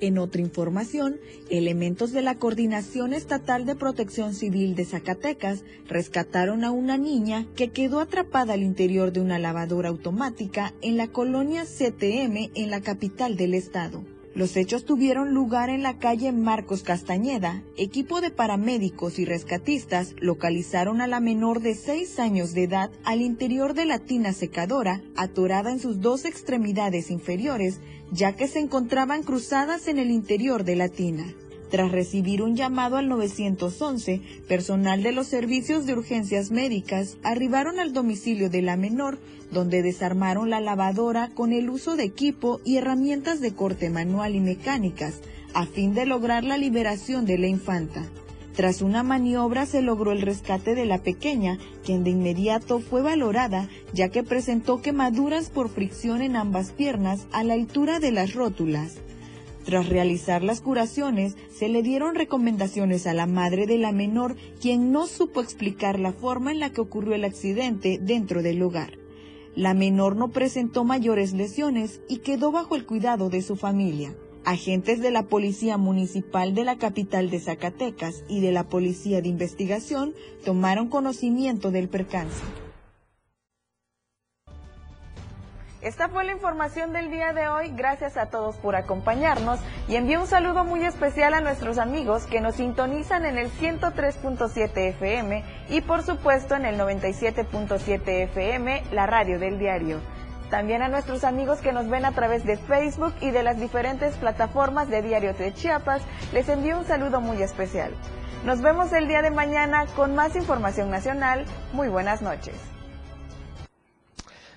[0.00, 6.70] En otra información, elementos de la Coordinación Estatal de Protección Civil de Zacatecas rescataron a
[6.70, 12.50] una niña que quedó atrapada al interior de una lavadora automática en la colonia CTM
[12.54, 14.02] en la capital del estado.
[14.32, 17.64] Los hechos tuvieron lugar en la calle Marcos Castañeda.
[17.76, 23.22] Equipo de paramédicos y rescatistas localizaron a la menor de 6 años de edad al
[23.22, 27.80] interior de la tina secadora, atorada en sus dos extremidades inferiores,
[28.12, 31.34] ya que se encontraban cruzadas en el interior de la tina.
[31.70, 37.92] Tras recibir un llamado al 911, personal de los servicios de urgencias médicas arribaron al
[37.92, 39.18] domicilio de la menor,
[39.52, 44.40] donde desarmaron la lavadora con el uso de equipo y herramientas de corte manual y
[44.40, 45.20] mecánicas,
[45.54, 48.04] a fin de lograr la liberación de la infanta.
[48.56, 53.68] Tras una maniobra se logró el rescate de la pequeña, quien de inmediato fue valorada
[53.92, 58.98] ya que presentó quemaduras por fricción en ambas piernas a la altura de las rótulas.
[59.70, 64.90] Tras realizar las curaciones, se le dieron recomendaciones a la madre de la menor, quien
[64.90, 68.98] no supo explicar la forma en la que ocurrió el accidente dentro del hogar.
[69.54, 74.12] La menor no presentó mayores lesiones y quedó bajo el cuidado de su familia.
[74.44, 79.28] Agentes de la Policía Municipal de la capital de Zacatecas y de la Policía de
[79.28, 80.14] Investigación
[80.44, 82.42] tomaron conocimiento del percance.
[85.82, 87.72] Esta fue la información del día de hoy.
[87.74, 92.42] Gracias a todos por acompañarnos y envío un saludo muy especial a nuestros amigos que
[92.42, 99.38] nos sintonizan en el 103.7 FM y por supuesto en el 97.7 FM, la radio
[99.38, 100.00] del diario.
[100.50, 104.16] También a nuestros amigos que nos ven a través de Facebook y de las diferentes
[104.16, 106.02] plataformas de Diario de Chiapas,
[106.32, 107.94] les envío un saludo muy especial.
[108.44, 111.46] Nos vemos el día de mañana con más información nacional.
[111.72, 112.79] Muy buenas noches.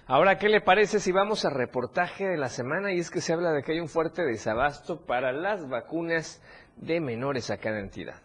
[0.06, 2.92] Ahora, ¿qué le parece si vamos al reportaje de la semana?
[2.92, 6.42] Y es que se habla de que hay un fuerte desabasto para las vacunas
[6.76, 8.22] de menores a cada entidad.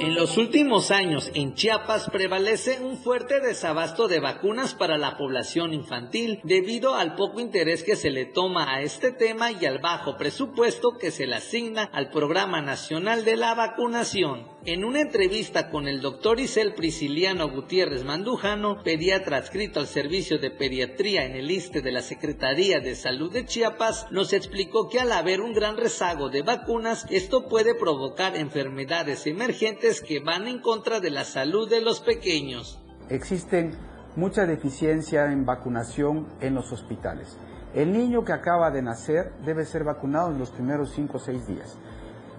[0.00, 5.74] En los últimos años en Chiapas prevalece un fuerte desabasto de vacunas para la población
[5.74, 10.16] infantil debido al poco interés que se le toma a este tema y al bajo
[10.16, 14.46] presupuesto que se le asigna al Programa Nacional de la Vacunación.
[14.66, 20.50] En una entrevista con el doctor Isel Prisciliano Gutiérrez Mandujano, pediatra adscrito al servicio de
[20.50, 25.12] pediatría en el ISTE de la Secretaría de Salud de Chiapas, nos explicó que al
[25.12, 31.00] haber un gran rezago de vacunas, esto puede provocar enfermedades emergentes que van en contra
[31.00, 32.82] de la salud de los pequeños.
[33.08, 33.78] Existen
[34.14, 37.38] mucha deficiencia en vacunación en los hospitales.
[37.72, 41.46] El niño que acaba de nacer debe ser vacunado en los primeros 5 o 6
[41.46, 41.78] días,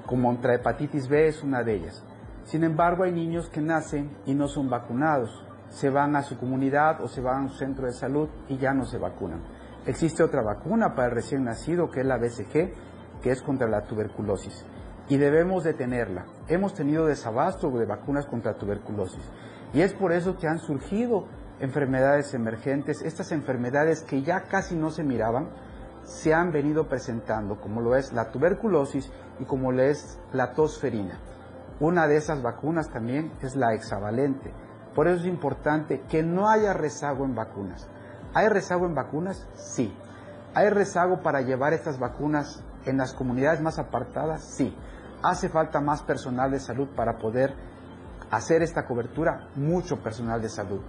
[0.05, 2.03] como contra hepatitis B es una de ellas.
[2.43, 5.45] Sin embargo, hay niños que nacen y no son vacunados.
[5.69, 8.73] Se van a su comunidad o se van a su centro de salud y ya
[8.73, 9.41] no se vacunan.
[9.85, 12.73] Existe otra vacuna para el recién nacido que es la BCG,
[13.21, 14.65] que es contra la tuberculosis.
[15.07, 16.25] Y debemos detenerla.
[16.47, 19.23] Hemos tenido desabasto de vacunas contra tuberculosis.
[19.73, 21.25] Y es por eso que han surgido
[21.59, 23.01] enfermedades emergentes.
[23.01, 25.49] Estas enfermedades que ya casi no se miraban,
[26.03, 31.19] se han venido presentando, como lo es la tuberculosis y como lo es la tosferina.
[31.81, 34.53] Una de esas vacunas también es la hexavalente.
[34.93, 37.89] Por eso es importante que no haya rezago en vacunas.
[38.35, 39.47] ¿Hay rezago en vacunas?
[39.55, 39.91] Sí.
[40.53, 44.43] ¿Hay rezago para llevar estas vacunas en las comunidades más apartadas?
[44.43, 44.77] Sí.
[45.23, 47.55] ¿Hace falta más personal de salud para poder
[48.29, 49.47] hacer esta cobertura?
[49.55, 50.81] Mucho personal de salud.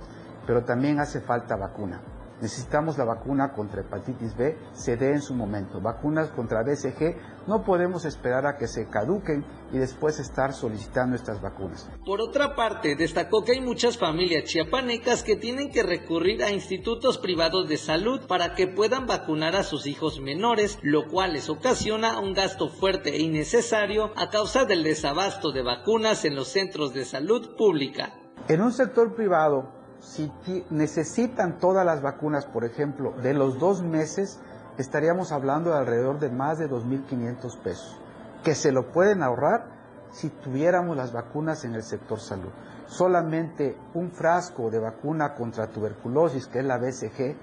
[0.46, 2.02] Pero también hace falta vacuna.
[2.42, 5.80] Necesitamos la vacuna contra hepatitis B, se dé en su momento.
[5.80, 11.40] Vacunas contra BCG, no podemos esperar a que se caduquen y después estar solicitando estas
[11.40, 11.88] vacunas.
[12.04, 17.16] Por otra parte, destacó que hay muchas familias chiapanecas que tienen que recurrir a institutos
[17.18, 22.18] privados de salud para que puedan vacunar a sus hijos menores, lo cual les ocasiona
[22.18, 27.04] un gasto fuerte e innecesario a causa del desabasto de vacunas en los centros de
[27.04, 28.14] salud pública.
[28.48, 30.30] En un sector privado, si
[30.70, 34.40] necesitan todas las vacunas, por ejemplo, de los dos meses,
[34.76, 38.00] estaríamos hablando de alrededor de más de 2.500 pesos,
[38.42, 39.66] que se lo pueden ahorrar
[40.10, 42.50] si tuviéramos las vacunas en el sector salud.
[42.86, 47.36] Solamente un frasco de vacuna contra tuberculosis, que es la BCG,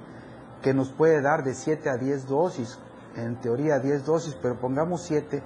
[0.62, 2.78] que nos puede dar de 7 a 10 dosis,
[3.16, 5.42] en teoría 10 dosis, pero pongamos 7,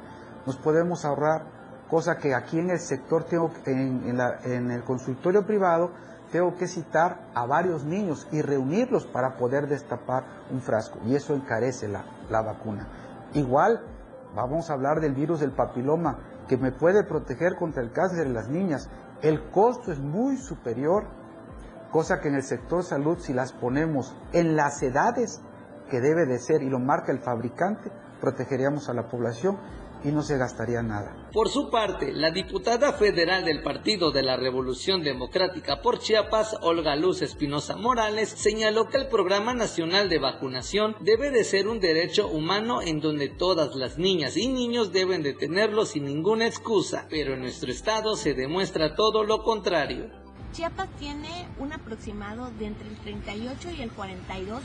[0.48, 1.46] nos podemos ahorrar,
[1.90, 5.92] cosa que aquí en el sector, tengo, en, en el consultorio privado,
[6.34, 11.36] tengo que citar a varios niños y reunirlos para poder destapar un frasco y eso
[11.36, 12.88] encarece la, la, vacuna.
[13.36, 13.86] Igual
[14.34, 16.18] vamos a hablar del virus del papiloma
[16.48, 18.90] que me puede proteger contra el cáncer de las niñas.
[19.22, 21.06] El costo es muy superior,
[21.92, 25.40] cosa que en el sector salud si las ponemos en las edades
[25.92, 29.60] que debe de ser y lo marca el fabricante, protegeríamos a la población
[30.04, 31.30] y no se gastaría nada.
[31.32, 36.96] Por su parte, la diputada federal del Partido de la Revolución Democrática por Chiapas, Olga
[36.96, 42.28] Luz Espinosa Morales, señaló que el Programa Nacional de Vacunación debe de ser un derecho
[42.28, 47.34] humano en donde todas las niñas y niños deben de tenerlo sin ninguna excusa, pero
[47.34, 50.10] en nuestro estado se demuestra todo lo contrario.
[50.54, 54.60] Chiapas tiene un aproximado de entre el 38 y el 42%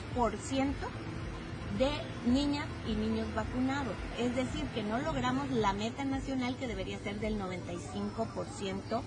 [1.76, 1.90] de
[2.30, 3.94] niñas y niños vacunados.
[4.18, 9.02] Es decir, que no logramos la meta nacional que debería ser del 95%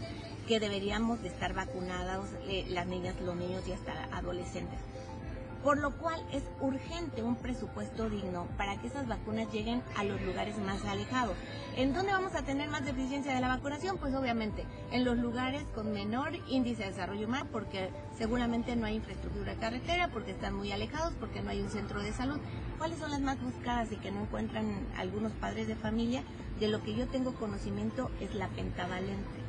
[0.48, 4.80] que deberíamos de estar vacunados eh, las niñas, los niños y hasta adolescentes.
[5.64, 10.22] Por lo cual es urgente un presupuesto digno para que esas vacunas lleguen a los
[10.22, 11.36] lugares más alejados.
[11.76, 13.98] ¿En dónde vamos a tener más deficiencia de la vacunación?
[13.98, 18.96] Pues obviamente en los lugares con menor índice de desarrollo humano, porque seguramente no hay
[18.96, 22.40] infraestructura carretera, porque están muy alejados, porque no hay un centro de salud.
[22.78, 26.24] ¿Cuáles son las más buscadas y que no encuentran algunos padres de familia?
[26.60, 29.42] De lo que yo tengo conocimiento es la pentavalente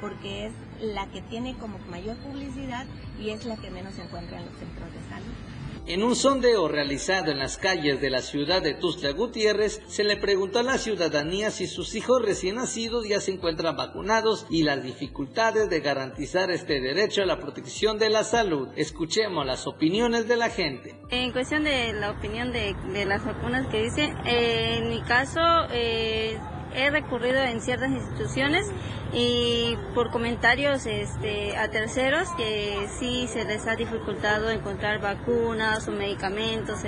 [0.00, 2.86] porque es la que tiene como mayor publicidad
[3.18, 5.49] y es la que menos se encuentra en los centros de salud.
[5.86, 10.16] En un sondeo realizado en las calles de la ciudad de Tuxtla Gutiérrez, se le
[10.16, 14.82] preguntó a la ciudadanía si sus hijos recién nacidos ya se encuentran vacunados y las
[14.82, 18.68] dificultades de garantizar este derecho a la protección de la salud.
[18.76, 20.96] Escuchemos las opiniones de la gente.
[21.10, 22.74] En cuestión de la opinión de,
[23.06, 25.40] las vacunas que dice, eh, en mi caso...
[25.72, 26.38] Eh,
[26.74, 28.70] he recurrido en ciertas instituciones
[29.12, 35.92] y por comentarios este, a terceros que sí se les ha dificultado encontrar vacunas o
[35.92, 36.80] medicamentos,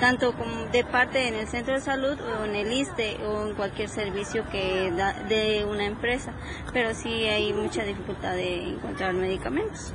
[0.00, 3.54] tanto como de parte en el centro de salud o en el ISTE o en
[3.54, 6.32] cualquier servicio que da de una empresa,
[6.72, 9.92] pero sí hay mucha dificultad de encontrar medicamentos.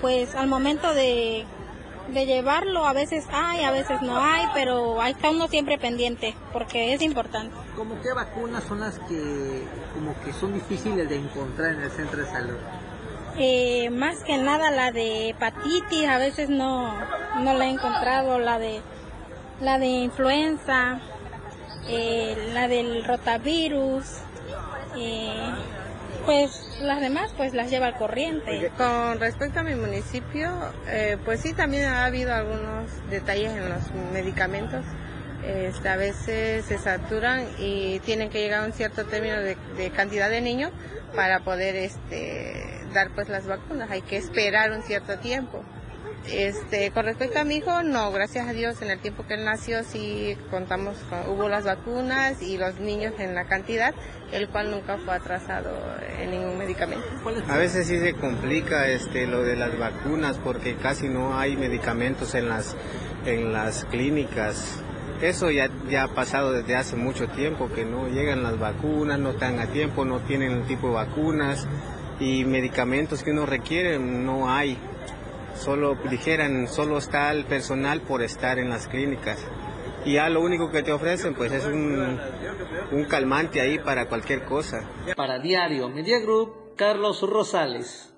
[0.00, 1.44] Pues al momento de
[2.10, 6.34] de llevarlo, a veces hay, a veces no hay, pero ahí está uno siempre pendiente,
[6.52, 7.54] porque es importante.
[7.76, 12.20] ¿Cómo qué vacunas son las que como que son difíciles de encontrar en el centro
[12.20, 12.56] de salud?
[13.36, 16.92] Eh, más que nada la de hepatitis, a veces no,
[17.40, 18.82] no la he encontrado, la de
[19.60, 21.00] la de influenza,
[21.88, 24.04] eh, la del rotavirus,
[24.96, 25.52] eh,
[26.24, 28.70] pues las demás pues las lleva al corriente.
[28.76, 30.50] Con respecto a mi municipio,
[30.88, 34.84] eh, pues sí, también ha habido algunos detalles en los medicamentos.
[35.46, 39.90] Este, a veces se saturan y tienen que llegar a un cierto término de, de
[39.90, 40.70] cantidad de niños
[41.14, 43.90] para poder este, dar pues las vacunas.
[43.90, 45.64] Hay que esperar un cierto tiempo.
[46.28, 49.44] Este, con respecto a mi hijo, no, gracias a Dios, en el tiempo que él
[49.44, 53.94] nació sí contamos, con, hubo las vacunas y los niños en la cantidad,
[54.32, 55.70] el cual nunca fue atrasado
[56.20, 57.04] en ningún medicamento.
[57.48, 62.34] A veces sí se complica este, lo de las vacunas porque casi no hay medicamentos
[62.34, 62.76] en las,
[63.24, 64.82] en las clínicas.
[65.22, 69.30] Eso ya, ya ha pasado desde hace mucho tiempo, que no llegan las vacunas, no
[69.30, 71.66] están a tiempo, no tienen el tipo de vacunas
[72.20, 74.78] y medicamentos que uno requiere no hay
[75.60, 79.38] solo dijeran, solo está el personal por estar en las clínicas.
[80.04, 82.18] Y ya lo único que te ofrecen pues es un,
[82.92, 84.88] un calmante ahí para cualquier cosa.
[85.14, 88.14] Para Diario Media Group, Carlos Rosales.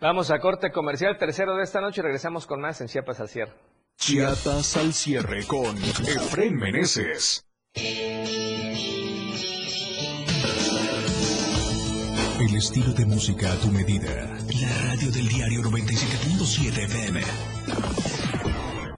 [0.00, 3.28] Vamos a corte comercial tercero de esta noche y regresamos con más en Chiapas al
[3.28, 3.54] cierre.
[3.96, 7.46] Chiapas al cierre con Efren Meneses.
[12.40, 14.10] El estilo de música a tu medida.
[14.60, 17.20] La radio del diario 97.7 FM.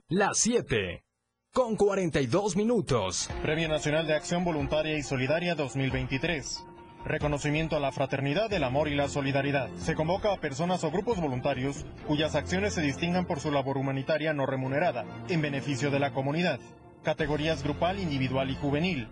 [0.09, 1.03] Las 7.
[1.53, 3.29] Con 42 minutos.
[3.43, 6.65] Premio Nacional de Acción Voluntaria y Solidaria 2023.
[7.05, 9.69] Reconocimiento a la fraternidad, el amor y la solidaridad.
[9.77, 14.33] Se convoca a personas o grupos voluntarios cuyas acciones se distingan por su labor humanitaria
[14.33, 16.59] no remunerada, en beneficio de la comunidad.
[17.03, 19.07] Categorías grupal, individual y juvenil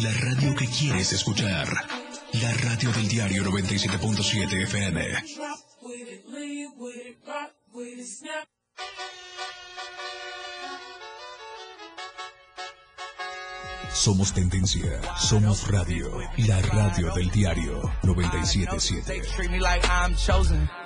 [0.00, 1.68] La radio que quieres escuchar.
[2.32, 5.04] La radio del diario 97.7 FM.
[13.92, 20.85] Somos tendencia, somos radio, la radio del diario 977.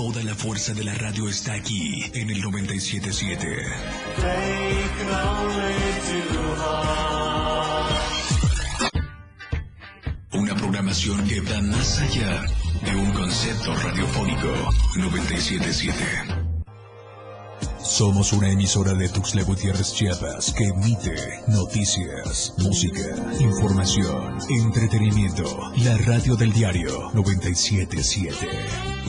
[0.00, 3.46] Toda la fuerza de la radio está aquí en el 977.
[10.32, 12.46] Una programación que va más allá
[12.82, 14.48] de un concepto radiofónico
[14.96, 15.94] 977.
[17.82, 21.14] Somos una emisora de Tuxtla Gutiérrez Chiapas que emite
[21.48, 23.02] noticias, música,
[23.38, 25.44] información, entretenimiento.
[25.84, 28.99] La radio del diario 977.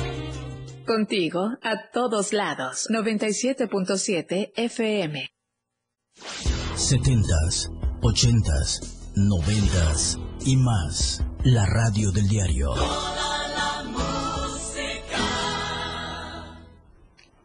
[0.92, 2.90] Contigo a todos lados.
[2.90, 5.26] 97.7 FM.
[6.76, 7.72] 70s,
[8.02, 11.24] 80s, 90s y más.
[11.46, 12.74] La radio del diario.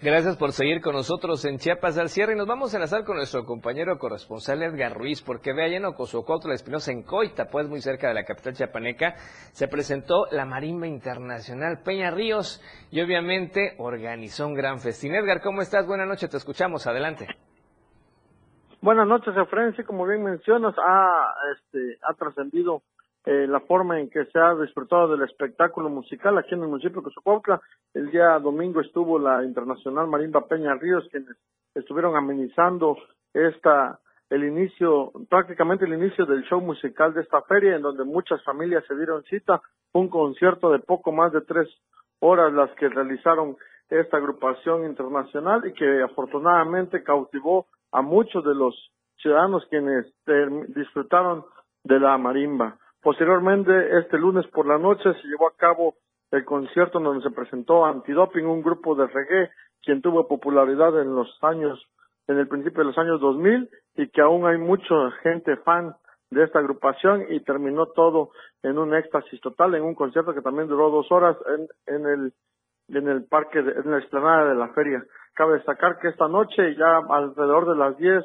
[0.03, 3.17] Gracias por seguir con nosotros en Chiapas al cierre y nos vamos a enlazar con
[3.17, 7.81] nuestro compañero corresponsal Edgar Ruiz porque ve allá en Ocosocuautla Espinosa en Coita, pues muy
[7.81, 9.15] cerca de la capital chiapaneca,
[9.53, 15.15] se presentó la Marimba Internacional Peña Ríos y obviamente organizó un gran festín.
[15.15, 15.87] Edgar, ¿cómo estás?
[15.87, 17.27] Buenas noches, te escuchamos, adelante.
[18.83, 19.75] Buenas noches, Efraín.
[19.77, 22.83] Sí, como bien mencionas, ha, este, ha trascendido
[23.27, 27.01] eh, la forma en que se ha disfrutado del espectáculo musical aquí en el municipio
[27.01, 27.61] de Cozocuautla.
[27.93, 31.37] El día domingo estuvo la Internacional Marimba Peña Ríos, quienes
[31.74, 32.97] estuvieron amenizando
[33.35, 33.99] esta
[34.31, 38.85] el inicio, prácticamente el inicio del show musical de esta feria, en donde muchas familias
[38.87, 39.61] se dieron cita,
[39.93, 41.68] un concierto de poco más de tres
[42.20, 43.57] horas las que realizaron
[43.89, 48.74] esta agrupación internacional y que afortunadamente cautivó a muchos de los
[49.18, 50.07] ciudadanos quienes
[50.74, 51.45] disfrutaron
[51.85, 52.79] de la marimba.
[53.07, 55.95] Posteriormente, este lunes por la noche se llevó a cabo
[56.33, 59.49] el concierto donde se presentó Antidoping, un grupo de reggae
[59.81, 61.81] quien tuvo popularidad en los años,
[62.27, 65.95] en el principio de los años 2000 y que aún hay mucha gente fan
[66.31, 68.31] de esta agrupación y terminó todo
[68.65, 72.33] en un éxtasis total, en un concierto que también duró dos horas en, en el
[72.89, 75.05] en el parque, de, en la explanada de la feria.
[75.33, 78.25] Cabe destacar que esta noche, ya alrededor de las 10,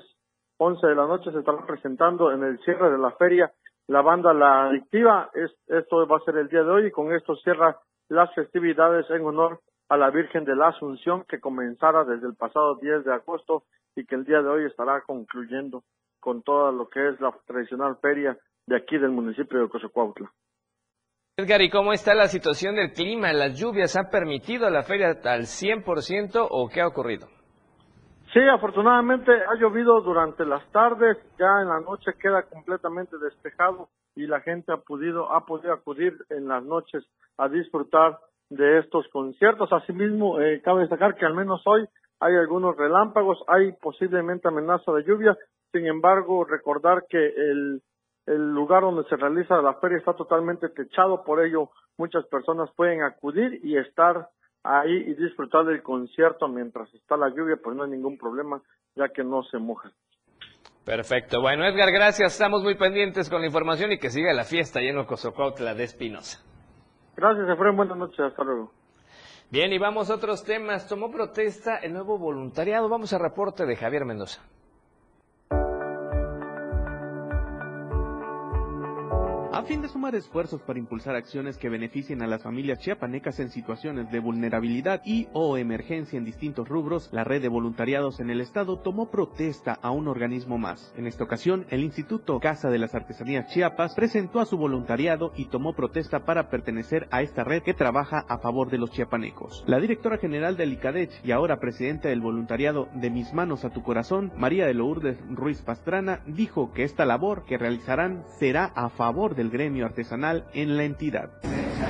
[0.58, 3.52] 11 de la noche, se estará presentando en el cierre de la feria
[3.88, 5.30] la banda La Adictiva.
[5.34, 7.78] Es, esto va a ser el día de hoy y con esto cierra
[8.10, 9.60] las festividades en honor
[9.90, 13.64] a la Virgen de la Asunción que comenzara desde el pasado 10 de agosto
[13.96, 15.84] y que el día de hoy estará concluyendo
[16.20, 20.32] con todo lo que es la tradicional feria de aquí del municipio de Cozocuautla.
[21.38, 23.34] Edgar, ¿y cómo está la situación del clima?
[23.34, 27.28] ¿Las lluvias han permitido la feria al 100% o qué ha ocurrido?
[28.34, 34.26] Sí, afortunadamente ha llovido durante las tardes, ya en la noche queda completamente despejado y
[34.26, 37.04] la gente ha podido, ha podido acudir en las noches
[37.38, 38.20] a disfrutar
[38.50, 39.72] de estos conciertos.
[39.74, 41.86] Asimismo, eh, cabe destacar que al menos hoy
[42.20, 45.38] hay algunos relámpagos, hay posiblemente amenaza de lluvia,
[45.74, 47.82] sin embargo, recordar que el
[48.26, 53.04] el lugar donde se realiza la feria está totalmente techado, por ello muchas personas pueden
[53.04, 54.30] acudir y estar
[54.64, 58.62] ahí y disfrutar del concierto mientras está la lluvia, pues no hay ningún problema,
[58.96, 59.92] ya que no se moja.
[60.86, 61.42] Perfecto.
[61.42, 62.34] Bueno, Edgar, gracias.
[62.34, 66.44] Estamos muy pendientes con la información y que siga la fiesta lleno Cozocuautla de Espinosa.
[67.16, 67.78] Gracias, Efraín.
[67.78, 68.20] Buenas noches.
[68.20, 68.72] Hasta luego.
[69.52, 70.88] Bien, y vamos a otros temas.
[70.88, 72.90] Tomó protesta el nuevo voluntariado.
[72.90, 74.42] Vamos al reporte de Javier Mendoza.
[79.62, 83.52] A fin de sumar esfuerzos para impulsar acciones que beneficien a las familias chiapanecas en
[83.52, 88.42] situaciones de vulnerabilidad y o emergencia en distintos rubros, la red de voluntariados en el
[88.42, 90.92] estado tomó protesta a un organismo más.
[90.98, 95.46] En esta ocasión, el Instituto Casa de las Artesanías Chiapas presentó a su voluntariado y
[95.46, 99.64] tomó protesta para pertenecer a esta red que trabaja a favor de los chiapanecos.
[99.68, 103.84] La directora general del ICADECH y ahora presidenta del voluntariado de Mis Manos a tu
[103.84, 109.36] Corazón, María de Lourdes Ruiz Pastrana, dijo que esta labor que realizarán será a favor
[109.36, 111.30] del gremio artesanal en la entidad.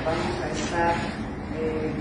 [0.04, 0.94] Vamos a estar
[1.58, 1.92] eh,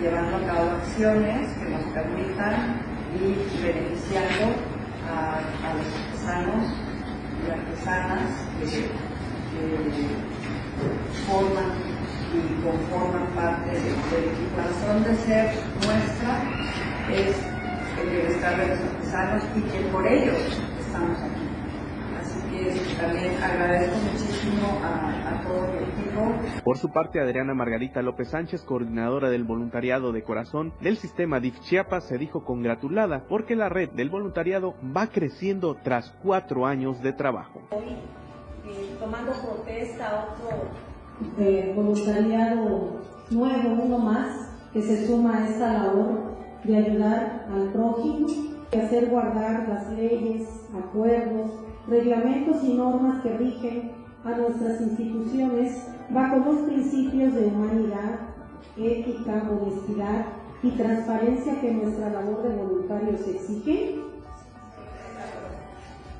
[0.00, 2.80] llevando a cabo acciones que nos permitan
[3.20, 4.56] ir beneficiando
[5.08, 5.40] a,
[5.74, 6.72] los artesanos
[7.38, 9.12] y artesanas que,
[11.26, 11.70] forman
[12.32, 14.56] y conforman parte del equipo.
[14.56, 16.42] La razón de ser nuestra
[17.12, 17.36] es
[18.00, 20.38] el bienestar de los artesanos y que por ellos
[20.80, 21.42] estamos aquí
[23.00, 24.31] también agradezco muchísimo
[24.82, 26.62] a, todo el equipo.
[26.64, 31.60] Por su parte, Adriana Margarita López Sánchez, coordinadora del voluntariado de corazón del sistema DIF
[31.60, 37.12] Chiapas, se dijo congratulada porque la red del voluntariado va creciendo tras cuatro años de
[37.12, 37.62] trabajo.
[37.70, 37.84] Hoy,
[38.66, 40.68] eh, tomando protesta, otro
[41.38, 46.32] eh, voluntariado nuevo, uno más, que se suma a esta labor
[46.64, 48.26] de ayudar al prójimo,
[48.70, 56.36] de hacer guardar las leyes, acuerdos, reglamentos y normas que rigen a nuestras instituciones bajo
[56.36, 58.20] los principios de humanidad,
[58.76, 60.26] ética, honestidad
[60.62, 63.98] y transparencia que nuestra labor de voluntarios exige?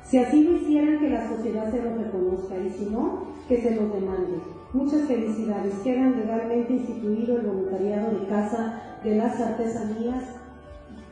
[0.05, 3.75] Si así lo hicieran, que la sociedad se lo reconozca y si no, que se
[3.75, 4.37] lo demande.
[4.73, 5.73] Muchas felicidades.
[5.83, 10.23] Quedan legalmente instituido el voluntariado de Casa de las Artesanías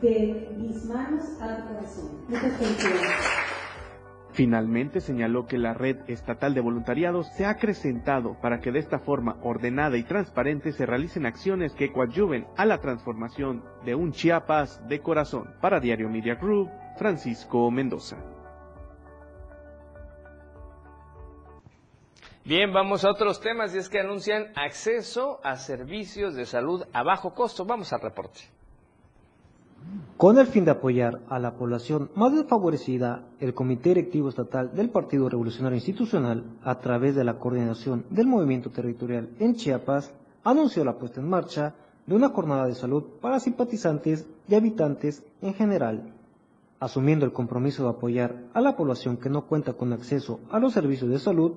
[0.00, 2.10] de mis manos al corazón.
[2.28, 3.61] Muchas felicidades.
[4.32, 8.98] Finalmente señaló que la red estatal de voluntariado se ha acrecentado para que de esta
[8.98, 14.86] forma ordenada y transparente se realicen acciones que coadyuven a la transformación de un Chiapas
[14.88, 15.54] de corazón.
[15.60, 18.16] Para Diario Media Group, Francisco Mendoza.
[22.44, 27.02] Bien, vamos a otros temas y es que anuncian acceso a servicios de salud a
[27.02, 27.66] bajo costo.
[27.66, 28.40] Vamos al reporte.
[30.16, 34.88] Con el fin de apoyar a la población más desfavorecida, el Comité Directivo Estatal del
[34.88, 40.14] Partido Revolucionario Institucional, a través de la coordinación del movimiento territorial en Chiapas,
[40.44, 41.74] anunció la puesta en marcha
[42.06, 46.12] de una jornada de salud para simpatizantes y habitantes en general,
[46.78, 50.72] asumiendo el compromiso de apoyar a la población que no cuenta con acceso a los
[50.72, 51.54] servicios de salud,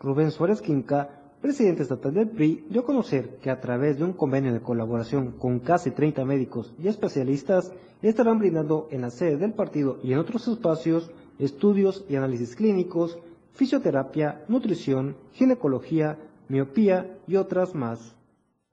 [0.00, 1.10] Rubén Suárez Quinca
[1.46, 5.30] presidente estatal del PRI dio a conocer que a través de un convenio de colaboración
[5.30, 7.70] con casi 30 médicos y especialistas
[8.02, 13.20] estarán brindando en la sede del partido y en otros espacios estudios y análisis clínicos,
[13.52, 16.18] fisioterapia, nutrición, ginecología,
[16.48, 18.16] miopía y otras más.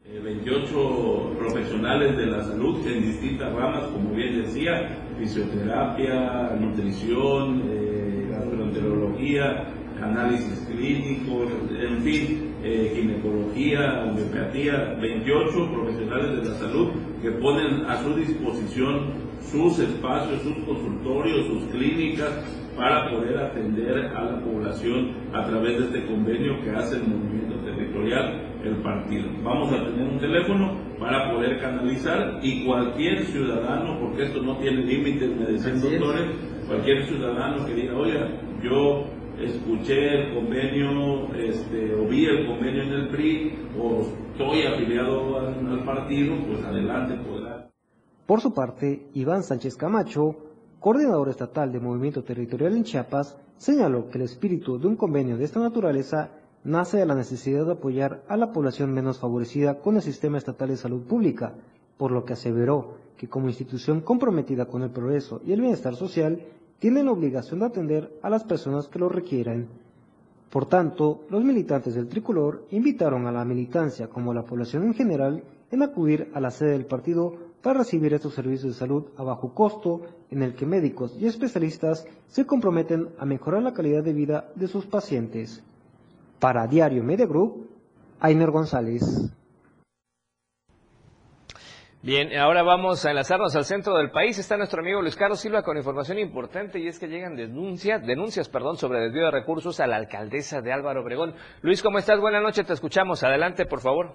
[0.04, 8.30] 28 eh, profesionales de la salud en distintas ramas, como bien decía, fisioterapia, nutrición, eh,
[8.32, 9.68] gastroenterología,
[10.02, 16.90] análisis en fin, eh, ginecología, homeopatía, 28 profesionales de la salud
[17.22, 22.32] que ponen a su disposición sus espacios, sus consultorios, sus clínicas
[22.76, 27.56] para poder atender a la población a través de este convenio que hace el movimiento
[27.64, 29.30] territorial, el partido.
[29.44, 34.86] Vamos a tener un teléfono para poder canalizar y cualquier ciudadano, porque esto no tiene
[34.86, 36.32] límites, me decían doctores,
[36.68, 38.28] cualquier ciudadano que diga, oiga,
[38.64, 39.06] yo
[39.40, 45.84] escuché el convenio este, o vi el convenio en el PRI o estoy afiliado al,
[45.84, 47.70] partido, pues adelante podrá.
[48.26, 50.36] Por su parte, Iván Sánchez Camacho,
[50.80, 55.46] coordinador estatal de Movimiento Territorial en Chiapas, señaló que el espíritu de un convenio de
[55.46, 56.32] esta naturaleza
[56.64, 60.70] nace de la necesidad de apoyar a la población menos favorecida con el sistema estatal
[60.70, 61.56] de salud pública,
[61.98, 66.42] por lo que aseveró que como institución comprometida con el progreso y el bienestar social,
[66.84, 69.70] tienen la obligación de atender a las personas que lo requieran.
[70.50, 74.94] Por tanto, los militantes del tricolor invitaron a la militancia como a la población en
[74.94, 79.24] general en acudir a la sede del partido para recibir estos servicios de salud a
[79.24, 84.12] bajo costo en el que médicos y especialistas se comprometen a mejorar la calidad de
[84.12, 85.64] vida de sus pacientes.
[86.38, 87.70] Para Diario Media Group,
[88.20, 89.32] Ainer González.
[92.06, 94.38] Bien, ahora vamos a enlazarnos al centro del país.
[94.38, 98.50] Está nuestro amigo Luis Carlos Silva con información importante y es que llegan denuncias, denuncias,
[98.50, 101.34] perdón, sobre desvío de recursos a la alcaldesa de Álvaro Obregón.
[101.62, 102.20] Luis, ¿cómo estás?
[102.20, 103.24] Buenas noches, te escuchamos.
[103.24, 104.12] Adelante, por favor.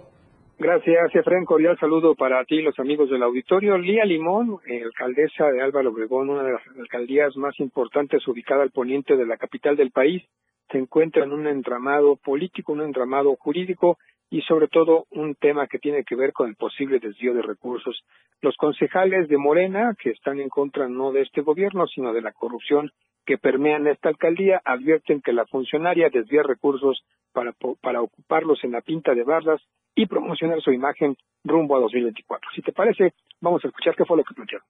[0.59, 1.47] Gracias, Efraín.
[1.47, 3.79] Cordial saludo para ti, los amigos del auditorio.
[3.79, 9.17] Lía Limón, alcaldesa de Álvaro Obregón, una de las alcaldías más importantes ubicada al poniente
[9.17, 10.23] de la capital del país,
[10.71, 13.97] se encuentra en un entramado político, un entramado jurídico
[14.31, 18.03] y sobre todo un tema que tiene que ver con el posible desvío de recursos.
[18.41, 22.33] Los concejales de Morena, que están en contra no de este gobierno, sino de la
[22.33, 22.91] corrupción
[23.25, 27.03] que permea en esta alcaldía, advierten que la funcionaria desvía recursos
[27.33, 29.61] para, para ocuparlos en la pinta de bardas
[29.95, 32.51] y promocionar su imagen rumbo a 2024.
[32.55, 34.67] Si te parece, vamos a escuchar qué fue lo que plantearon.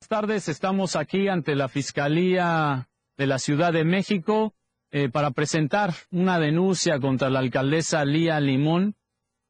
[0.00, 4.54] Buenas tardes, estamos aquí ante la Fiscalía de la Ciudad de México
[4.94, 8.94] eh, para presentar una denuncia contra la alcaldesa Lía Limón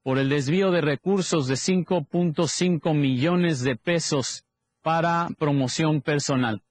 [0.04, 4.44] por el desvío de recursos de 5.5 millones de pesos
[4.82, 6.62] para promoción personal.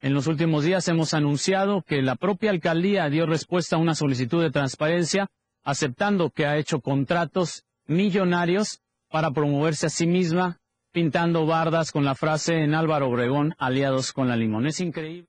[0.00, 4.42] En los últimos días hemos anunciado que la propia alcaldía dio respuesta a una solicitud
[4.42, 5.28] de transparencia,
[5.62, 10.58] aceptando que ha hecho contratos millonarios para promoverse a sí misma,
[10.90, 14.66] pintando bardas con la frase en Álvaro Obregón, aliados con la limón.
[14.66, 15.28] Es increíble.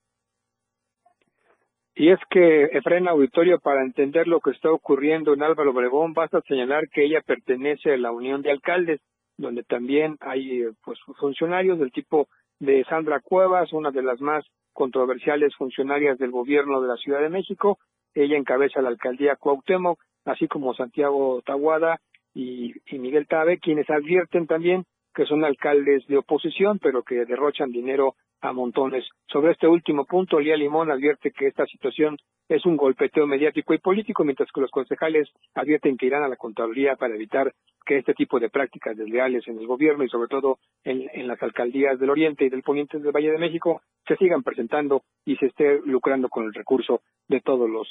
[2.00, 6.42] Y es que, Efraín Auditorio, para entender lo que está ocurriendo en Álvaro Obregón, basta
[6.42, 9.02] señalar que ella pertenece a la Unión de Alcaldes,
[9.36, 12.28] donde también hay pues funcionarios del tipo
[12.60, 17.30] de Sandra Cuevas, una de las más controversiales funcionarias del gobierno de la Ciudad de
[17.30, 17.80] México.
[18.14, 22.00] Ella encabeza la alcaldía Cuauhtémoc, así como Santiago Taguada
[22.32, 24.86] y, y Miguel Tabe, quienes advierten también
[25.16, 29.06] que son alcaldes de oposición, pero que derrochan dinero a montones.
[29.28, 32.18] Sobre este último punto, Lía Limón advierte que esta situación
[32.50, 36.38] es un golpeteo mediático y político, mientras que los concejales advierten que irán a la
[36.38, 37.54] Contraloría para evitar
[37.86, 42.00] que este tipo de prácticas desleales en el gobierno y sobre todo en, las alcaldías
[42.00, 45.82] del Oriente y del Poniente del Valle de México se sigan presentando y se esté
[45.86, 47.88] lucrando con el recurso de todos los,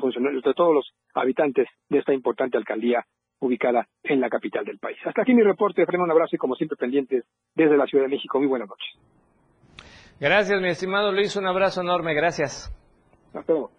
[0.00, 3.04] funcionarios, de todos los habitantes de esta importante alcaldía
[3.40, 4.98] ubicada en la capital del país.
[5.04, 8.10] Hasta aquí mi reporte, Freno, un abrazo y como siempre pendientes desde la Ciudad de
[8.10, 8.38] México.
[8.38, 9.21] Muy buenas noches.
[10.22, 12.72] Gracias, mi estimado Luis, un abrazo enorme, gracias.
[13.34, 13.72] Hasta luego.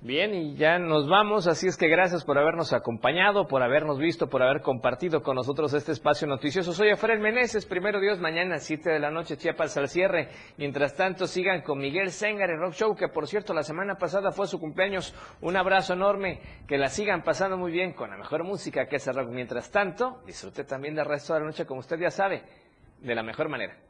[0.00, 4.28] Bien, y ya nos vamos, así es que gracias por habernos acompañado, por habernos visto,
[4.28, 6.72] por haber compartido con nosotros este espacio noticioso.
[6.72, 10.28] Soy Efraín Meneses, primero Dios, mañana a 7 de la noche, Chiapas al cierre.
[10.56, 14.30] Mientras tanto, sigan con Miguel Sengar en Rock Show, que por cierto, la semana pasada
[14.30, 15.16] fue su cumpleaños.
[15.40, 19.06] Un abrazo enorme, que la sigan pasando muy bien con la mejor música que es
[19.08, 19.30] el rock.
[19.30, 22.44] Mientras tanto, disfrute también del resto de la noche, como usted ya sabe,
[23.00, 23.89] de la mejor manera.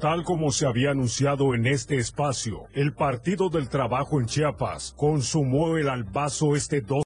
[0.00, 5.76] Tal como se había anunciado en este espacio, el Partido del Trabajo en Chiapas consumó
[5.76, 6.96] el albazo este 2